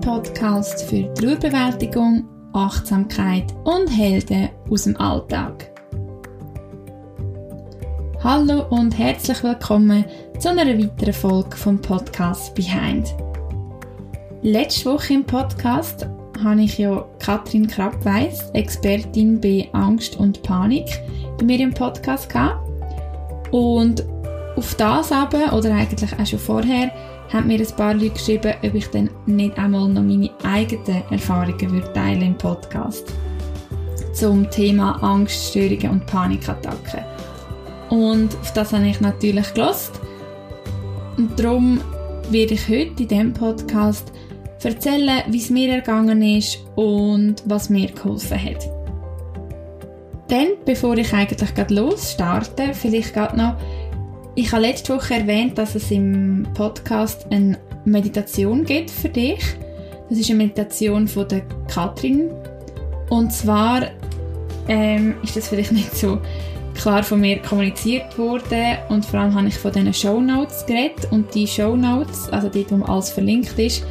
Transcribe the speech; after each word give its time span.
Podcast 0.00 0.82
für 0.84 1.12
Trauerbewältigung, 1.14 2.26
Achtsamkeit 2.54 3.44
und 3.64 3.86
Helden 3.86 4.48
aus 4.70 4.84
dem 4.84 4.96
Alltag. 4.96 5.70
Hallo 8.24 8.64
und 8.70 8.96
herzlich 8.98 9.42
willkommen 9.44 10.06
zu 10.38 10.48
einer 10.48 10.66
weiteren 10.66 11.12
Folge 11.12 11.54
vom 11.54 11.78
Podcast 11.80 12.54
Behind. 12.54 13.14
Letzte 14.40 14.86
Woche 14.86 15.14
im 15.14 15.24
Podcast 15.24 16.08
habe 16.42 16.62
ich 16.62 16.78
ja 16.78 17.04
Katrin 17.18 17.66
Krappweiss, 17.66 18.48
Expertin 18.54 19.38
bei 19.38 19.68
Angst 19.72 20.16
und 20.16 20.42
Panik, 20.42 20.86
bei 21.38 21.44
mir 21.44 21.60
im 21.60 21.74
Podcast 21.74 22.30
gehabt. 22.30 22.66
Und 23.50 24.06
auf 24.56 24.74
das 24.76 25.12
aber, 25.12 25.52
oder 25.52 25.74
eigentlich 25.74 26.18
auch 26.18 26.26
schon 26.26 26.38
vorher, 26.38 26.90
haben 27.32 27.46
mir 27.46 27.60
ein 27.60 27.76
paar 27.76 27.94
Leute 27.94 28.10
geschrieben, 28.10 28.54
ob 28.62 28.74
ich 28.74 28.88
dann 28.88 29.10
nicht 29.26 29.56
einmal 29.58 29.88
noch 29.88 30.02
meine 30.02 30.30
eigenen 30.42 31.02
Erfahrungen 31.10 31.70
würde 31.72 31.92
teilen 31.92 32.22
im 32.22 32.38
Podcast. 32.38 33.12
Zum 34.12 34.50
Thema 34.50 35.02
Angststörungen 35.02 35.90
und 35.90 36.06
Panikattacken. 36.06 37.04
Und 37.90 38.34
auf 38.40 38.52
das 38.52 38.72
habe 38.72 38.86
ich 38.86 39.00
natürlich 39.00 39.54
gelost. 39.54 40.00
Und 41.16 41.38
darum 41.38 41.80
werde 42.30 42.54
ich 42.54 42.68
heute 42.68 43.02
in 43.02 43.08
diesem 43.08 43.32
Podcast 43.32 44.12
erzählen, 44.62 45.22
wie 45.28 45.38
es 45.38 45.50
mir 45.50 45.72
ergangen 45.72 46.22
ist 46.22 46.58
und 46.76 47.42
was 47.46 47.70
mir 47.70 47.90
geholfen 47.90 48.42
hat. 48.42 48.68
Dann, 50.28 50.48
bevor 50.64 50.96
ich 50.96 51.12
eigentlich 51.12 51.54
gerade 51.54 51.74
losstarte, 51.74 52.72
vielleicht 52.72 53.14
gerade 53.14 53.36
noch, 53.36 53.56
ich 54.34 54.52
habe 54.52 54.62
letzte 54.62 54.94
Woche 54.94 55.14
erwähnt, 55.14 55.58
dass 55.58 55.74
es 55.74 55.90
im 55.90 56.46
Podcast 56.54 57.26
eine 57.30 57.58
Meditation 57.84 58.64
gibt 58.64 58.90
für 58.90 59.08
dich. 59.08 59.40
Das 60.08 60.18
ist 60.18 60.30
eine 60.30 60.38
Meditation 60.38 61.08
von 61.08 61.28
der 61.28 61.42
Katrin. 61.72 62.30
Und 63.08 63.32
zwar 63.32 63.82
ähm, 64.68 65.16
ist 65.22 65.36
das 65.36 65.48
vielleicht 65.48 65.72
nicht 65.72 65.94
so 65.96 66.18
klar 66.74 67.02
von 67.02 67.20
mir 67.20 67.38
kommuniziert 67.42 68.16
worden 68.16 68.78
und 68.88 69.04
vor 69.04 69.20
allem 69.20 69.34
habe 69.34 69.48
ich 69.48 69.58
von 69.58 69.72
diesen 69.72 69.92
Show 69.92 70.20
Notes 70.20 70.64
geredet 70.64 71.08
und 71.10 71.34
die 71.34 71.46
Show 71.46 71.76
Notes, 71.76 72.30
also 72.30 72.48
die, 72.48 72.64
wo 72.70 72.82
alles 72.84 73.10
verlinkt 73.10 73.58
ist, 73.58 73.84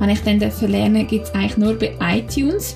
habe 0.00 0.10
ich 0.10 0.22
dann 0.22 0.40
lernen, 0.40 1.06
gibt 1.06 1.26
es 1.26 1.34
eigentlich 1.34 1.56
nur 1.56 1.78
bei 1.78 1.94
iTunes. 2.00 2.74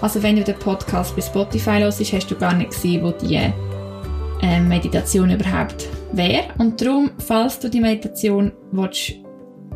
Also 0.00 0.22
wenn 0.22 0.36
du 0.36 0.44
den 0.44 0.58
Podcast 0.58 1.14
bei 1.14 1.22
Spotify 1.22 1.80
hörst, 1.80 2.00
hast 2.00 2.30
du 2.30 2.36
gar 2.36 2.54
nicht 2.54 2.70
gesehen, 2.70 3.04
wo 3.04 3.10
die 3.10 3.38
äh, 4.40 4.60
Meditation 4.60 5.30
überhaupt 5.30 5.88
wäre. 6.12 6.44
Und 6.58 6.80
darum, 6.80 7.10
falls 7.18 7.58
du 7.58 7.68
die 7.68 7.80
Meditation 7.80 8.52
willst, 8.70 9.14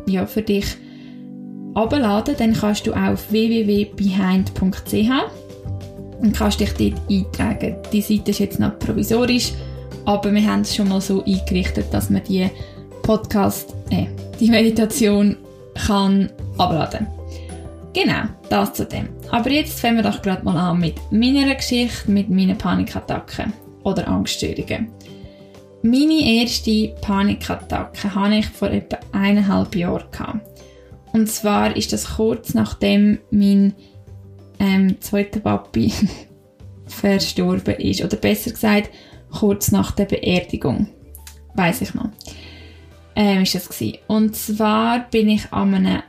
ja, 0.07 0.25
für 0.25 0.41
dich 0.41 0.65
abladen, 1.73 2.35
dann 2.37 2.53
kannst 2.53 2.87
du 2.87 2.93
auf 2.93 3.31
www.behind.ch 3.31 5.11
und 6.21 6.35
kannst 6.35 6.59
dich 6.59 6.73
dort 6.73 7.01
eintragen. 7.09 7.75
Die 7.91 8.01
Seite 8.01 8.31
ist 8.31 8.39
jetzt 8.39 8.59
noch 8.59 8.79
provisorisch, 8.79 9.53
aber 10.05 10.33
wir 10.33 10.43
haben 10.51 10.61
es 10.61 10.75
schon 10.75 10.89
mal 10.89 11.01
so 11.01 11.23
eingerichtet, 11.23 11.87
dass 11.91 12.09
man 12.09 12.23
die 12.23 12.49
Podcast, 13.03 13.75
äh, 13.91 14.07
die 14.39 14.49
Meditation 14.49 15.37
kann 15.75 16.31
abladen. 16.57 17.07
Genau, 17.93 18.23
das 18.49 18.73
zu 18.73 18.85
dem. 18.85 19.09
Aber 19.31 19.49
jetzt 19.49 19.79
fangen 19.79 19.97
wir 19.97 20.03
doch 20.03 20.21
gerade 20.21 20.43
mal 20.43 20.57
an 20.57 20.79
mit 20.79 20.95
meiner 21.11 21.55
Geschichte, 21.55 22.11
mit 22.11 22.29
meinen 22.29 22.57
Panikattacken 22.57 23.53
oder 23.83 24.07
Angststörungen. 24.07 24.89
Meine 25.89 26.41
erste 26.41 26.89
Panikattacke 26.99 28.13
hatte 28.13 28.35
ich 28.35 28.47
vor 28.47 28.69
etwa 28.69 28.99
eineinhalb 29.13 29.73
Jahren. 29.73 30.41
Und 31.13 31.27
zwar 31.27 31.77
ist 31.77 31.93
das 31.93 32.15
kurz 32.17 32.53
nachdem 32.53 33.19
mein 33.31 33.73
ähm, 34.59 34.99
zweiter 34.99 35.39
Papi 35.39 35.93
verstorben 36.87 37.75
ist. 37.75 38.03
Oder 38.03 38.17
besser 38.17 38.51
gesagt, 38.51 38.89
kurz 39.31 39.71
nach 39.71 39.91
der 39.91 40.03
Beerdigung. 40.03 40.89
Weiß 41.55 41.79
ich 41.79 41.93
noch. 41.93 42.09
Ähm, 43.15 43.43
ist 43.43 43.55
das 43.55 43.69
gewesen. 43.69 43.99
Und 44.07 44.35
zwar 44.35 45.09
bin 45.09 45.29
ich 45.29 45.53
an 45.53 45.73
einem 45.73 46.03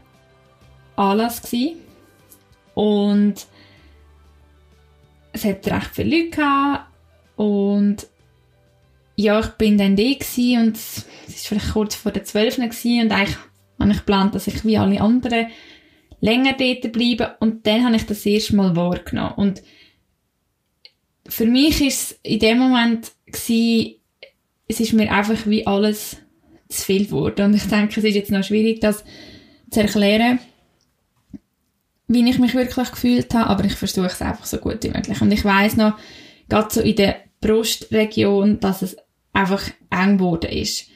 Anlass. 0.97 1.41
Und 2.75 3.47
es 5.33 5.45
hat 5.45 5.69
recht 5.69 5.91
viele 5.93 6.17
Leute 6.17 6.31
gehabt. 6.31 6.87
Und 7.37 8.09
ja, 9.21 9.41
ich 9.41 9.49
bin 9.49 9.77
dann 9.77 9.97
da 9.97 10.05
und 10.05 10.77
es 10.77 11.05
war 11.27 11.35
vielleicht 11.35 11.73
kurz 11.73 11.97
vor 11.97 12.13
der 12.13 12.23
12. 12.23 12.57
gewesen, 12.57 13.03
und 13.03 13.11
eigentlich 13.11 13.37
habe 13.81 13.91
ich 13.91 13.99
geplant, 13.99 14.35
dass 14.37 14.47
ich 14.47 14.65
wie 14.65 14.79
alle 14.79 15.01
anderen 15.01 15.49
länger 16.21 16.53
dort 16.53 16.93
bleibe 16.93 17.35
und 17.41 17.67
dann 17.67 17.85
habe 17.85 17.97
ich 17.97 18.07
das 18.07 18.25
erste 18.25 18.55
Mal 18.55 18.77
wahrgenommen 18.77 19.35
und 19.37 19.63
für 21.29 21.47
mich 21.47 21.81
ist 21.81 22.13
es 22.13 22.21
in 22.23 22.39
dem 22.39 22.59
Moment 22.59 23.11
gewesen, 23.27 23.97
es 24.69 24.79
ist 24.79 24.93
mir 24.93 25.11
einfach 25.11 25.47
wie 25.47 25.67
alles 25.67 26.19
zu 26.69 26.85
viel 26.85 27.07
geworden 27.07 27.47
und 27.47 27.55
ich 27.55 27.65
denke, 27.65 27.99
es 27.99 28.05
ist 28.05 28.15
jetzt 28.15 28.31
noch 28.31 28.45
schwierig, 28.45 28.81
das 28.81 29.05
zu 29.71 29.81
erklären, 29.81 30.39
wie 32.07 32.29
ich 32.29 32.39
mich 32.39 32.55
wirklich 32.55 32.91
gefühlt 32.93 33.35
habe, 33.35 33.51
aber 33.51 33.65
ich 33.65 33.75
versuche 33.75 34.07
es 34.07 34.23
einfach 34.23 34.47
so 34.47 34.59
gut 34.59 34.85
wie 34.85 34.91
möglich 34.91 35.21
und 35.21 35.33
ich 35.33 35.45
weiß 35.45 35.77
noch, 35.77 35.99
gerade 36.49 36.73
so 36.73 36.81
in 36.81 36.95
der 36.95 37.17
Brustregion, 37.41 38.61
dass 38.61 38.83
es 38.83 38.97
einfach 39.39 39.71
eng 39.91 40.19
geworden 40.19 40.51
ist. 40.51 40.89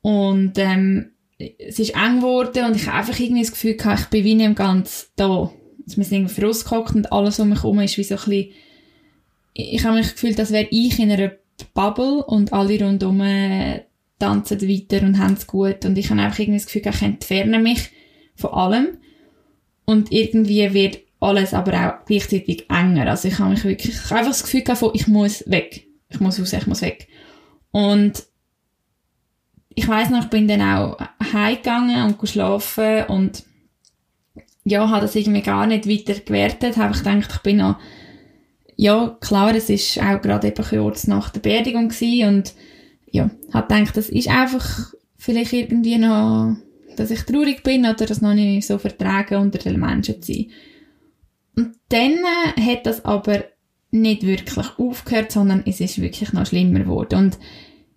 Und 0.00 0.52
ähm, 0.56 1.10
es 1.38 1.78
ist 1.78 1.94
eng 1.94 2.16
geworden 2.16 2.66
und 2.66 2.76
ich 2.76 2.86
habe 2.86 2.98
einfach 2.98 3.18
irgendwie 3.18 3.42
das 3.42 3.52
Gefühl 3.52 3.76
gehabt, 3.76 4.00
ich 4.00 4.06
bin 4.06 4.24
wie 4.24 4.34
nicht 4.34 4.56
ganz 4.56 5.10
da. 5.16 5.50
Wir 5.86 6.04
sind 6.04 6.12
irgendwie 6.12 6.44
rausgehockt 6.44 6.94
und 6.94 7.12
alles 7.12 7.40
um 7.40 7.50
mich 7.50 7.62
herum 7.62 7.80
ist 7.80 7.96
wie 7.96 8.04
so 8.04 8.14
ein 8.14 8.20
bisschen, 8.20 8.52
ich 9.54 9.84
habe 9.84 9.96
mich 9.96 10.12
gefühlt, 10.12 10.38
als 10.38 10.52
wäre 10.52 10.68
ich 10.70 10.98
in 10.98 11.10
einer 11.10 11.32
Bubble 11.74 12.24
und 12.24 12.52
alle 12.52 12.84
rundherum 12.84 13.22
tanzen 14.18 14.60
weiter 14.62 15.04
und 15.04 15.18
haben 15.18 15.34
es 15.34 15.46
gut 15.46 15.84
und 15.84 15.96
ich 15.96 16.10
habe 16.10 16.20
einfach 16.20 16.38
irgendwie 16.38 16.58
das 16.58 16.66
Gefühl, 16.66 16.82
ich 16.86 17.02
entferne 17.02 17.58
mich 17.58 17.90
von 18.36 18.50
allem 18.50 18.98
und 19.84 20.12
irgendwie 20.12 20.74
wird 20.74 20.98
alles 21.20 21.54
aber 21.54 21.72
auch 21.74 22.04
gleichzeitig 22.04 22.68
enger. 22.70 23.08
Also 23.08 23.28
ich 23.28 23.38
habe 23.38 23.50
mich 23.50 23.64
wirklich, 23.64 23.94
ich 23.94 24.04
habe 24.04 24.16
einfach 24.16 24.32
das 24.32 24.42
Gefühl 24.42 24.62
gehabt, 24.62 24.82
ich 24.94 25.08
muss 25.08 25.48
weg. 25.50 25.86
Ich 26.10 26.20
muss 26.20 26.40
raus, 26.40 26.52
ich 26.52 26.66
muss 26.66 26.82
weg. 26.82 27.08
Und 27.70 28.24
ich 29.74 29.86
weiß 29.86 30.10
noch, 30.10 30.24
ich 30.24 30.30
bin 30.30 30.48
dann 30.48 30.62
auch 30.62 30.98
heimgegangen 31.32 32.04
und 32.04 32.18
geschlafen 32.18 33.04
und 33.08 33.44
ja, 34.64 34.88
habe 34.90 35.02
das 35.02 35.14
irgendwie 35.14 35.42
gar 35.42 35.66
nicht 35.66 35.88
weiter 35.88 36.18
gewertet, 36.20 36.76
habe 36.76 36.94
ich 36.94 37.02
gedacht, 37.02 37.30
ich 37.32 37.42
bin 37.42 37.58
noch, 37.58 37.78
ja, 38.76 39.16
klar, 39.20 39.54
es 39.54 39.70
ist 39.70 39.98
auch 40.00 40.20
gerade 40.20 40.48
eben 40.48 40.64
kurz 40.64 41.06
nach 41.06 41.30
der 41.30 41.40
Beerdigung 41.40 41.88
gewesen 41.88 42.28
und 42.28 42.54
ja, 43.10 43.30
habe 43.52 43.74
gedacht, 43.74 43.96
das 43.96 44.08
ist 44.08 44.28
einfach 44.28 44.92
vielleicht 45.16 45.52
irgendwie 45.52 45.98
noch, 45.98 46.56
dass 46.96 47.10
ich 47.10 47.22
traurig 47.22 47.62
bin 47.62 47.86
oder 47.86 48.06
das 48.06 48.20
noch 48.20 48.34
nicht 48.34 48.66
so 48.66 48.78
vertragen, 48.78 49.36
unter 49.36 49.58
den 49.58 49.80
Menschen 49.80 50.20
zu 50.20 50.32
sein. 50.32 50.50
Und 51.56 51.76
dann 51.88 52.18
äh, 52.56 52.60
hat 52.60 52.86
das 52.86 53.04
aber 53.04 53.44
nicht 53.90 54.22
wirklich 54.22 54.66
aufgehört, 54.78 55.32
sondern 55.32 55.62
es 55.66 55.80
ist 55.80 56.00
wirklich 56.00 56.32
noch 56.32 56.46
schlimmer 56.46 56.80
geworden. 56.80 57.18
Und 57.18 57.38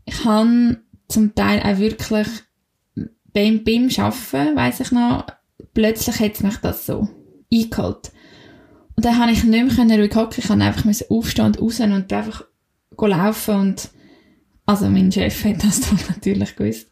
ich 0.05 0.23
habe 0.25 0.77
zum 1.07 1.35
Teil 1.35 1.61
auch 1.61 1.79
wirklich 1.79 2.27
beim, 3.33 3.63
beim 3.63 3.89
Arbeiten, 3.97 4.55
weiss 4.55 4.79
ich 4.79 4.91
noch, 4.91 5.25
plötzlich 5.73 6.19
hat 6.19 6.41
mich 6.41 6.57
das 6.57 6.85
so 6.85 7.09
eingeholt. 7.51 8.11
Und 8.95 9.05
dann 9.05 9.17
habe 9.17 9.31
ich 9.31 9.43
nicht 9.43 9.77
mehr 9.77 9.99
ruhig 9.99 10.15
hocken, 10.15 10.43
ich 10.43 10.49
musste 10.49 10.63
einfach 10.63 11.09
aufstehen 11.09 11.45
und 11.45 11.61
raus 11.61 11.79
und 11.79 12.13
einfach 12.13 12.45
laufen 12.97 13.55
und 13.55 13.89
also 14.65 14.89
mein 14.89 15.11
Chef 15.11 15.43
hat 15.43 15.63
das 15.63 15.81
dann 15.89 15.99
natürlich 16.07 16.55
gewusst. 16.55 16.87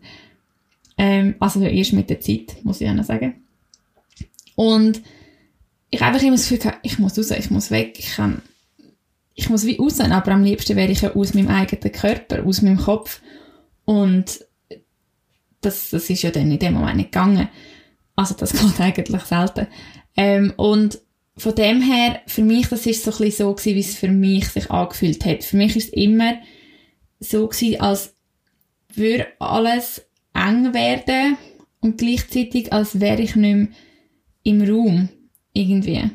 Ähm, 0.98 1.36
also 1.40 1.62
erst 1.62 1.94
mit 1.94 2.10
der 2.10 2.19
Zeit, 2.19 2.57
muss 2.63 2.81
ich 2.81 2.90
auch 2.90 2.94
noch 2.94 3.06
sagen. 3.06 3.46
Und 4.56 5.01
ich 5.90 6.01
habe 6.01 6.13
einfach 6.13 6.25
immer 6.25 6.36
das 6.36 6.50
Gefühl 6.50 6.74
ich 6.84 7.00
muss 7.00 7.18
raus, 7.18 7.31
ich 7.31 7.51
muss 7.51 7.72
weg, 7.72 7.98
ich 8.00 8.16
kann 8.16 8.42
ich 9.39 9.50
muss 9.50 9.65
wie 9.65 9.77
raus, 9.77 10.01
aber 10.01 10.33
am 10.33 10.44
liebsten 10.44 10.75
wäre 10.75 10.91
ich 10.91 11.00
ja 11.00 11.15
aus 11.15 11.33
meinem 11.33 11.47
eigenen 11.47 11.94
Körper, 11.94 12.45
aus 12.45 12.62
meinem 12.62 12.77
Kopf. 12.77 13.21
Und 13.86 14.45
das, 15.62 15.91
das 15.91 16.09
ist 16.09 16.24
ja 16.24 16.30
dann 16.30 16.51
in 16.51 16.59
dem 16.59 16.74
Moment 16.74 16.97
nicht 16.97 17.13
gegangen. 17.13 17.47
Also 18.18 18.36
das 18.36 18.51
geht 18.59 18.81
eigentlich 18.81 19.21
selten. 19.21 19.68
Ähm, 20.18 20.53
und 20.57 21.00
von 21.38 21.56
dem 21.56 21.81
her, 21.81 22.19
für 22.27 22.41
mich, 22.41 22.68
das 22.68 22.86
ist 22.86 23.06
so 23.06 23.12
ein 23.12 23.31
so 23.31 23.53
gewesen, 23.53 23.75
wie 23.75 23.80
es 23.80 23.95
für 23.95 24.09
mich 24.09 24.50
sich 24.50 24.69
angefühlt 24.69 25.24
hat. 25.24 25.45
Für 25.45 25.56
mich 25.56 25.77
ist 25.77 25.88
es 25.88 25.94
immer 25.94 26.33
so 27.21 27.47
gewesen, 27.47 27.80
als 27.80 28.18
würde 28.94 29.27
alles 29.39 30.06
eng 30.33 30.74
werden 30.74 31.38
und 31.80 31.97
gleichzeitig, 31.97 32.74
als 32.74 33.00
wäre 33.00 33.21
ich 33.21 33.38
nicht 33.38 33.56
mehr 33.56 33.68
im 34.44 34.62
Raum. 34.63 35.09
Irgendwie. 35.53 36.09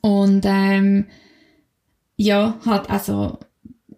Und, 0.00 0.46
ähm, 0.46 1.06
ja, 2.18 2.58
halt 2.66 2.90
also 2.90 3.38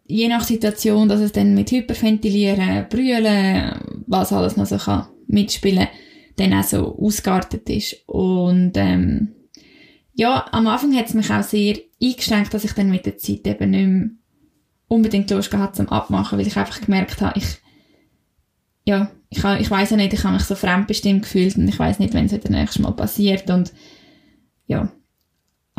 je 0.07 0.29
nach 0.29 0.45
Situation, 0.45 1.09
dass 1.09 1.21
es 1.21 1.33
dann 1.33 1.55
mit 1.55 1.71
Hyperventilieren, 1.71 2.87
Brüllen, 2.89 4.03
was 4.07 4.33
alles 4.33 4.57
noch 4.57 4.67
so 4.67 4.77
kann 4.77 5.09
mitspielen, 5.27 5.89
dann 6.37 6.53
auch 6.53 6.65
so 6.65 6.99
ausgeartet 6.99 7.69
ist. 7.71 7.97
Und 8.07 8.73
ähm, 8.77 9.35
ja, 10.15 10.47
am 10.53 10.67
Anfang 10.67 10.95
hat 10.97 11.07
es 11.07 11.15
mich 11.15 11.31
auch 11.31 11.43
sehr 11.43 11.79
eingeschränkt, 12.03 12.53
dass 12.53 12.65
ich 12.65 12.73
dann 12.73 12.91
mit 12.91 13.07
der 13.07 13.17
Zeit 13.17 13.47
eben 13.47 13.71
nicht 13.71 13.87
mehr 13.87 14.11
unbedingt 14.89 15.31
Lust 15.31 15.51
gehabt 15.51 15.77
zum 15.77 15.89
Abmachen, 15.89 16.39
weil 16.39 16.47
ich 16.47 16.57
einfach 16.57 16.81
gemerkt 16.81 17.21
habe, 17.23 17.39
ich, 17.39 17.59
ja, 18.85 19.11
ich, 19.31 19.43
ich 19.45 19.71
weiß 19.71 19.91
ja 19.91 19.97
nicht, 19.97 20.13
ich 20.13 20.25
habe 20.25 20.35
mich 20.35 20.43
so 20.43 20.57
fremdbestimmt 20.57 21.23
gefühlt 21.23 21.57
und 21.57 21.69
ich 21.69 21.79
weiß 21.79 22.01
nicht, 22.01 22.13
wenn 22.13 22.27
es 22.27 22.33
wieder 22.33 22.51
nächstes 22.51 22.83
Mal 22.83 22.93
passiert 22.93 23.49
und 23.49 23.73
ja. 24.67 24.93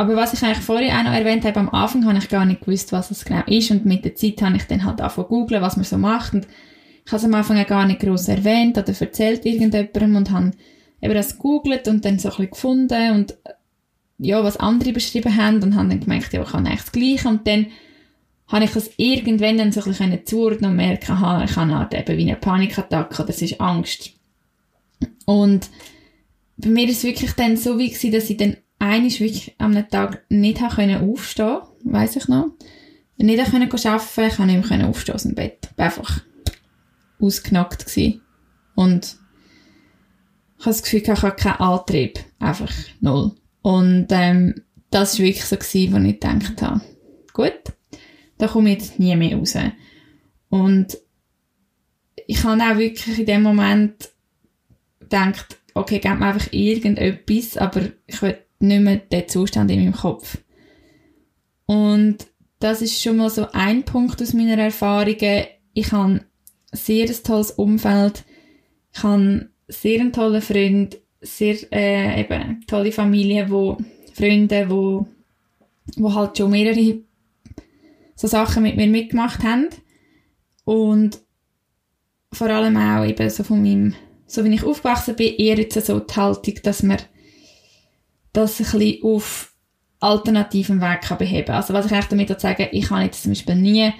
Aber 0.02 0.16
was 0.16 0.34
ich 0.34 0.42
eigentlich 0.42 0.66
vorher 0.66 0.98
auch 0.98 1.04
noch 1.04 1.14
erwähnt 1.14 1.46
habe, 1.46 1.60
am 1.60 1.70
Anfang 1.70 2.04
habe 2.08 2.18
ich 2.18 2.28
gar 2.28 2.44
nicht 2.44 2.62
gewusst, 2.62 2.92
was 2.92 3.12
es 3.12 3.24
genau 3.24 3.44
ist. 3.46 3.70
Und 3.70 3.86
mit 3.86 4.04
der 4.04 4.16
Zeit 4.16 4.42
habe 4.42 4.58
ich 4.58 4.64
dann 4.64 4.84
halt 4.84 5.00
angefangen 5.00 5.28
zu 5.28 5.30
googlen, 5.30 5.62
was 5.62 5.76
man 5.76 5.86
so 5.86 6.00
macht. 6.00 6.34
Und 6.34 6.48
ich 7.06 7.12
habe 7.12 7.18
es 7.18 7.24
am 7.24 7.36
Anfang 7.36 7.64
gar 7.68 7.86
nicht 7.86 8.00
groß 8.00 8.30
erwähnt 8.30 8.80
oder 8.80 8.92
erzählt 9.00 9.46
irgendjemandem 9.46 10.16
und 10.16 10.32
habe 10.32 10.52
eben 11.04 11.14
das 11.14 11.38
gegoogelt 11.38 11.88
und 11.88 12.04
dann 12.04 12.18
so 12.18 12.30
ein 12.30 12.32
bisschen 12.32 12.50
gefunden 12.50 13.12
und 13.12 13.38
ja, 14.18 14.44
was 14.44 14.58
andere 14.58 14.92
beschrieben 14.92 15.38
haben 15.38 15.62
und 15.62 15.76
habe 15.76 15.90
dann 15.90 16.00
gemerkt, 16.00 16.34
ja, 16.34 16.42
ich 16.42 16.50
kann 16.50 16.66
eigentlich 16.66 16.82
das 16.82 16.92
Gleiche. 16.92 17.28
Und 17.30 17.46
dann 17.46 17.68
habe 18.48 18.66
ich 18.66 18.72
das 18.72 18.90
irgendwann 18.98 19.60
dann 19.60 19.72
so 19.72 19.82
ein 19.82 19.88
bisschen 19.88 20.26
zuordnen 20.26 20.72
und 20.72 20.78
merken, 20.78 21.12
aha, 21.12 21.44
ich 21.44 21.56
habe 21.56 21.78
halt 21.78 21.94
eben 21.94 22.18
wie 22.18 22.24
eine 22.28 22.38
Panikattacke, 22.38 23.24
das 23.24 23.40
ist 23.44 23.62
Angst. 23.62 24.14
Und 25.26 25.70
bei 26.58 26.70
mir 26.70 26.90
ist 26.90 26.98
es 26.98 27.04
wirklich 27.04 27.34
dann 27.34 27.56
so 27.56 27.78
wie 27.78 27.90
gewesen, 27.90 28.12
dass 28.12 28.32
ich 28.32 28.38
dann 28.38 28.58
einisch 28.82 29.20
wirklich 29.20 29.56
am 29.60 29.74
Tag 29.90 30.24
nicht 30.30 30.60
können 30.76 31.10
aufstehen, 31.10 31.60
weiß 31.84 32.16
ich 32.16 32.28
noch. 32.28 32.52
Nicht 33.18 33.52
können 33.52 33.72
arbeiten, 33.72 34.28
ich 34.28 34.38
habe 34.40 34.52
nicht 34.52 34.70
mehr 34.70 34.88
aufstehen 34.88 35.16
aus 35.16 35.24
dem 35.24 35.36
Bett. 35.36 35.70
Ich 35.72 35.78
war 35.78 35.86
einfach 35.86 36.22
ausgenockt 37.20 37.86
gewesen. 37.86 38.22
Und 38.74 39.18
ich 40.58 40.66
habe 40.66 40.72
das 40.72 40.84
Gefühl, 40.84 41.02
ich 41.04 41.10
habe 41.10 41.36
keinen 41.36 41.60
Antrieb. 41.60 42.20
Einfach 42.40 42.72
null. 43.00 43.36
Und 43.62 44.08
ähm, 44.10 44.64
das 44.90 45.20
war 45.20 45.26
wirklich 45.26 45.46
so, 45.46 45.56
gewesen, 45.56 45.94
wo 45.94 45.98
ich 45.98 46.20
gedacht 46.20 46.62
habe, 46.64 46.82
gut, 47.34 47.62
da 48.40 48.48
komme 48.48 48.72
ich 48.72 48.80
jetzt 48.80 49.00
nie 49.00 49.16
mehr 49.16 49.38
raus. 49.38 49.56
Und 50.50 50.98
ich 52.26 52.44
habe 52.44 52.62
auch 52.64 52.78
wirklich 52.78 53.20
in 53.20 53.26
dem 53.28 53.44
Moment 53.44 54.10
gedacht, 55.00 55.60
okay, 55.76 56.00
gib 56.00 56.20
mir 56.20 56.26
einfach 56.26 56.52
irgendetwas, 56.52 57.58
aber 57.58 57.90
ich 58.08 58.22
will 58.24 58.38
nicht 58.62 58.82
mehr 58.82 58.98
den 58.98 59.28
Zustand 59.28 59.72
in 59.72 59.80
meinem 59.80 59.94
Kopf. 59.94 60.38
Und 61.66 62.28
das 62.60 62.82
ist 62.82 63.02
schon 63.02 63.18
mal 63.18 63.30
so 63.30 63.48
ein 63.54 63.84
Punkt 63.84 64.22
aus 64.22 64.34
meiner 64.34 64.62
Erfahrungen. 64.62 65.46
Ich 65.74 65.92
habe 65.92 66.12
ein 66.12 66.26
sehr 66.72 67.08
tolles 67.24 67.52
Umfeld. 67.52 68.24
Ich 68.94 69.04
habe 69.04 69.50
sehr 69.68 70.00
einen 70.02 70.14
tollen 70.14 70.42
Freund, 70.42 70.98
sehr 71.22 71.56
äh, 71.72 72.22
eben 72.22 72.64
tolle 72.68 72.92
Familie, 72.92 73.50
wo 73.50 73.78
Freunde, 74.14 74.70
wo, 74.70 75.08
wo 75.98 76.14
halt 76.14 76.38
schon 76.38 76.52
mehrere 76.52 77.00
so 78.16 78.28
Sachen 78.28 78.64
mit 78.64 78.76
mir 78.76 78.88
mitgemacht 78.88 79.44
haben. 79.44 79.70
Und 80.64 81.20
vor 82.32 82.48
allem 82.48 82.78
auch 82.78 83.06
eben 83.06 83.30
so 83.30 83.44
von 83.44 83.62
meinem, 83.62 83.96
so 84.28 84.44
wie 84.46 84.54
ich 84.54 84.64
aufgewachsen 84.64 85.16
bin, 85.16 85.36
eher 85.36 85.58
jetzt 85.58 85.86
so 85.86 86.00
die 86.00 86.14
Haltung, 86.14 86.56
dass 86.64 86.84
man 86.84 87.00
das 88.34 88.60
ein 88.60 88.66
bisschen 88.66 89.04
auf 89.04 89.54
alternativen 90.00 90.82
Weg 90.82 91.02
kann 91.02 91.18
beheben 91.18 91.46
kann. 91.46 91.56
Also 91.56 91.74
was 91.74 91.86
ich 91.86 91.92
eigentlich 91.92 92.28
damit 92.28 92.42
sagen 92.42 92.68
ich 92.72 92.86
kann 92.86 93.04
jetzt 93.04 93.24
zum 93.24 93.32
Beispiel 93.32 93.56
nie, 93.56 93.92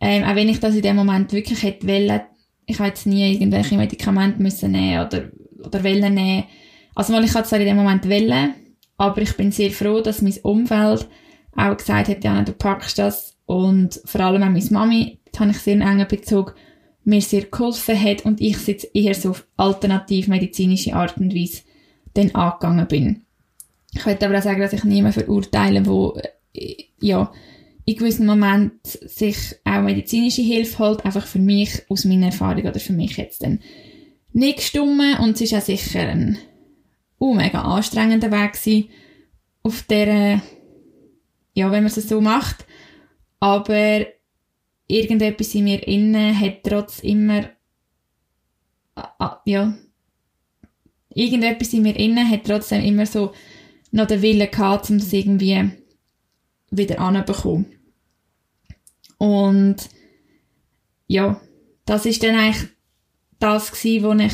ähm, 0.00 0.24
auch 0.24 0.36
wenn 0.36 0.48
ich 0.48 0.60
das 0.60 0.74
in 0.74 0.82
dem 0.82 0.96
Moment 0.96 1.32
wirklich 1.32 1.62
hätte 1.62 1.86
wollen, 1.86 2.20
ich 2.66 2.78
habe 2.78 2.88
jetzt 2.88 3.06
nie 3.06 3.32
irgendwelche 3.32 3.76
Medikamente 3.76 4.40
müssen 4.40 4.70
nehmen 4.70 5.04
oder, 5.04 5.30
oder 5.64 5.82
wollen 5.82 6.14
nehmen. 6.14 6.44
Also 6.94 7.12
weil 7.12 7.24
ich 7.24 7.34
hatte 7.34 7.46
es 7.46 7.52
in 7.52 7.66
dem 7.66 7.76
Moment 7.76 8.08
wollen, 8.08 8.54
aber 8.96 9.22
ich 9.22 9.36
bin 9.36 9.50
sehr 9.50 9.70
froh, 9.70 10.00
dass 10.00 10.22
mein 10.22 10.38
Umfeld 10.42 11.08
auch 11.56 11.76
gesagt 11.76 12.08
hat, 12.08 12.24
ja, 12.24 12.42
du 12.42 12.52
packst 12.52 12.98
das. 12.98 13.36
Und 13.46 14.00
vor 14.04 14.20
allem 14.20 14.42
auch 14.42 14.48
meine 14.48 14.64
Mami, 14.70 15.18
da 15.32 15.40
habe 15.40 15.50
ich 15.50 15.58
sehr 15.58 15.74
einen 15.74 15.82
engen 15.82 16.08
Bezug, 16.08 16.54
mir 17.02 17.20
sehr 17.20 17.42
geholfen 17.42 18.00
hat 18.00 18.24
und 18.24 18.40
ich 18.40 18.66
jetzt 18.66 18.94
eher 18.94 19.14
so 19.14 19.30
auf 19.30 19.46
alternativmedizinische 19.56 20.94
Art 20.94 21.16
und 21.18 21.34
Weise 21.34 21.62
dann 22.14 22.30
angegangen 22.34 22.86
bin. 22.86 23.26
Ich 23.92 24.00
könnte 24.02 24.26
aber 24.26 24.38
auch 24.38 24.42
sagen, 24.42 24.60
dass 24.60 24.72
ich 24.72 24.84
niemanden 24.84 25.20
verurteile, 25.20 25.84
wo 25.86 26.18
äh, 26.52 26.76
ja, 27.00 27.32
in 27.84 27.96
gewissen 27.96 28.26
Moment 28.26 28.74
sich 28.84 29.56
auch 29.64 29.82
medizinische 29.82 30.42
Hilfe 30.42 30.78
holt, 30.78 31.04
einfach 31.04 31.26
für 31.26 31.38
mich, 31.38 31.82
aus 31.88 32.04
meiner 32.04 32.26
Erfahrung 32.26 32.64
oder 32.64 32.78
für 32.78 32.92
mich 32.92 33.16
jetzt 33.16 33.42
dann 33.42 33.60
nicht 34.32 34.58
gestummen 34.58 35.18
und 35.18 35.34
es 35.34 35.40
ist 35.40 35.54
auch 35.54 35.60
sicher 35.60 36.00
ein 36.00 36.38
uh, 37.18 37.34
mega 37.34 37.62
anstrengender 37.62 38.30
Weg 38.30 38.52
gewesen, 38.52 38.88
auf 39.62 39.82
der 39.82 40.40
ja, 41.54 41.70
wenn 41.70 41.84
man 41.84 41.92
es 41.92 42.08
so 42.08 42.20
macht. 42.20 42.66
Aber 43.38 44.06
irgendetwas 44.86 45.54
in 45.54 45.64
mir 45.64 45.86
innen 45.86 46.38
hat 46.38 46.62
trotz 46.62 47.00
immer, 47.00 47.50
ja, 49.44 49.74
irgendetwas 51.14 51.72
in 51.72 51.82
mir 51.82 51.96
innen 51.96 52.28
hat 52.28 52.44
trotzdem 52.44 52.84
immer 52.84 53.06
so 53.06 53.32
noch 53.90 54.06
den 54.06 54.22
Willen 54.22 54.50
gehabt, 54.50 54.90
um 54.90 54.98
das 54.98 55.12
irgendwie 55.12 55.70
wieder 56.70 57.00
anzubekommen. 57.00 57.66
Und 59.18 59.76
ja, 61.06 61.40
das 61.84 62.06
ist 62.06 62.22
dann 62.22 62.36
eigentlich 62.36 62.68
das 63.38 63.70
wo 64.02 64.12
ich 64.12 64.32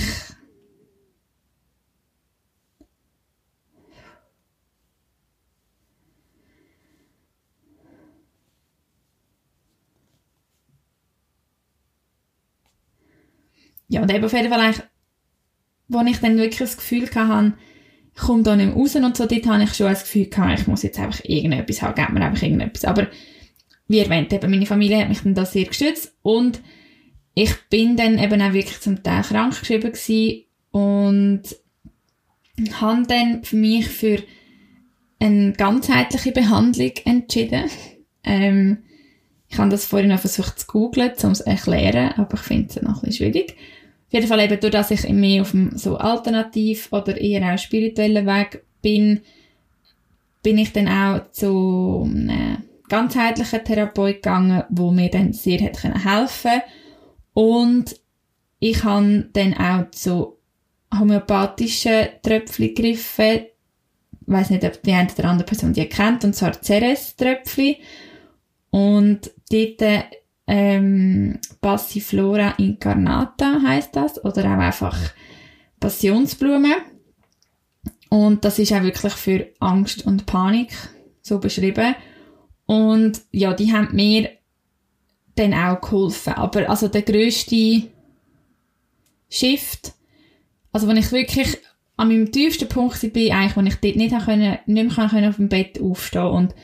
ja, 13.88 14.02
und 14.02 14.12
eben 14.12 14.24
auf 14.24 14.32
jeden 14.32 14.50
Fall 14.50 14.60
eigentlich, 14.60 14.84
wo 15.88 16.00
ich 16.00 16.18
dann 16.18 16.36
wirklich 16.36 16.58
das 16.58 16.76
Gefühl 16.76 17.08
hatte, 17.14 17.56
ich 18.16 18.22
komme 18.22 18.42
da 18.42 18.56
nicht 18.56 18.68
mehr 18.68 18.74
raus 18.74 18.96
und 18.96 19.16
so, 19.16 19.26
dort 19.26 19.46
habe 19.46 19.62
ich 19.62 19.74
schon 19.74 19.88
das 19.88 20.04
Gefühl 20.04 20.26
gehabt, 20.26 20.60
ich 20.60 20.66
muss 20.66 20.82
jetzt 20.82 20.98
einfach 20.98 21.22
irgendetwas 21.24 21.82
haben, 21.82 21.94
gib 21.94 22.08
mir 22.10 22.24
einfach 22.24 22.42
irgendetwas. 22.42 22.86
Aber 22.86 23.08
wie 23.88 23.98
erwähnt, 23.98 24.32
eben 24.32 24.50
meine 24.50 24.64
Familie 24.64 25.00
hat 25.00 25.10
mich 25.10 25.20
dann 25.20 25.34
da 25.34 25.44
sehr 25.44 25.66
gestützt 25.66 26.14
und 26.22 26.60
ich 27.34 27.54
bin 27.68 27.96
dann 27.96 28.18
eben 28.18 28.40
auch 28.40 28.54
wirklich 28.54 28.80
zum 28.80 29.02
Teil 29.02 29.22
krank 29.22 29.60
geschrieben 29.60 29.92
gewesen 29.92 30.44
und 30.70 31.42
habe 32.80 33.02
dann 33.06 33.44
für 33.44 33.56
mich 33.56 33.86
für 33.86 34.22
eine 35.18 35.52
ganzheitliche 35.52 36.32
Behandlung 36.32 36.92
entschieden. 37.04 37.64
Ähm, 38.28 38.78
ich 39.46 39.56
habe 39.56 39.70
das 39.70 39.84
vorhin 39.84 40.08
noch 40.08 40.18
versucht 40.18 40.58
zu 40.58 40.66
googlen, 40.66 41.12
um 41.22 41.30
es 41.30 41.38
zu 41.38 41.46
erklären, 41.46 42.10
aber 42.16 42.34
ich 42.34 42.40
finde 42.40 42.68
es 42.70 42.82
noch 42.82 43.04
ein 43.04 43.08
bisschen 43.08 43.32
schwierig. 43.32 43.56
Jeden 44.16 44.28
Fall 44.28 44.40
eben, 44.40 44.58
durch 44.58 44.72
dass 44.72 44.90
ich 44.90 45.06
mehr 45.10 45.42
auf 45.42 45.50
dem 45.50 45.76
so 45.76 45.98
alternativ 45.98 46.90
oder 46.90 47.20
eher 47.20 47.52
auch 47.52 47.58
spirituellen 47.58 48.26
Weg 48.26 48.64
bin, 48.80 49.20
bin 50.42 50.56
ich 50.56 50.72
dann 50.72 50.88
auch 50.88 51.30
zu 51.32 52.08
einem 52.10 52.62
ganzheitlichen 52.88 53.62
Therapeut 53.62 54.22
gegangen, 54.22 54.64
wo 54.70 54.90
mir 54.90 55.10
dann 55.10 55.34
sehr 55.34 55.60
hat 55.60 55.84
helfen 55.84 56.62
und 57.34 57.94
ich 58.58 58.84
habe 58.84 59.28
dann 59.34 59.52
auch 59.52 59.90
zu 59.90 60.38
homöopathischen 60.98 62.06
Tröpfchen 62.22 62.74
gegriffen. 62.74 63.34
Ich 63.34 63.52
weiss 64.24 64.48
nicht, 64.48 64.64
ob 64.64 64.82
die 64.82 64.92
eine 64.92 65.12
oder 65.12 65.28
andere 65.28 65.46
Person 65.46 65.74
die 65.74 65.84
kennt, 65.90 66.24
und 66.24 66.34
zwar 66.34 66.54
Ceres-Tröpfchen. 66.54 67.76
Und 68.70 69.30
dort 69.50 70.06
ähm, 70.46 71.38
Passiflora 71.60 72.50
incarnata 72.58 73.60
heißt 73.62 73.96
das 73.96 74.24
oder 74.24 74.44
auch 74.44 74.58
einfach 74.58 74.96
Passionsblume. 75.80 76.76
Und 78.08 78.44
das 78.44 78.58
ist 78.58 78.72
auch 78.72 78.82
wirklich 78.82 79.12
für 79.14 79.48
Angst 79.58 80.06
und 80.06 80.26
Panik 80.26 80.72
so 81.22 81.38
beschrieben. 81.38 81.96
Und 82.66 83.22
ja, 83.32 83.52
die 83.52 83.72
haben 83.72 83.94
mir 83.94 84.30
dann 85.34 85.54
auch 85.54 85.80
geholfen. 85.80 86.34
Aber 86.34 86.68
also 86.70 86.88
der 86.88 87.02
grösste 87.02 87.82
Shift, 89.28 89.92
also 90.72 90.86
wenn 90.86 90.96
ich 90.96 91.12
wirklich 91.12 91.58
an 91.96 92.08
meinem 92.08 92.30
tiefsten 92.30 92.68
Punkt 92.68 93.00
bin, 93.12 93.32
eigentlich, 93.32 93.56
wo 93.56 93.60
ich 93.62 93.76
dort 93.76 93.96
nicht, 93.96 94.24
können, 94.24 94.58
nicht 94.66 94.96
mehr 94.96 95.08
können 95.08 95.28
auf 95.28 95.36
dem 95.36 95.48
Bett 95.48 95.80
aufstehen 95.80 96.26
und 96.26 96.54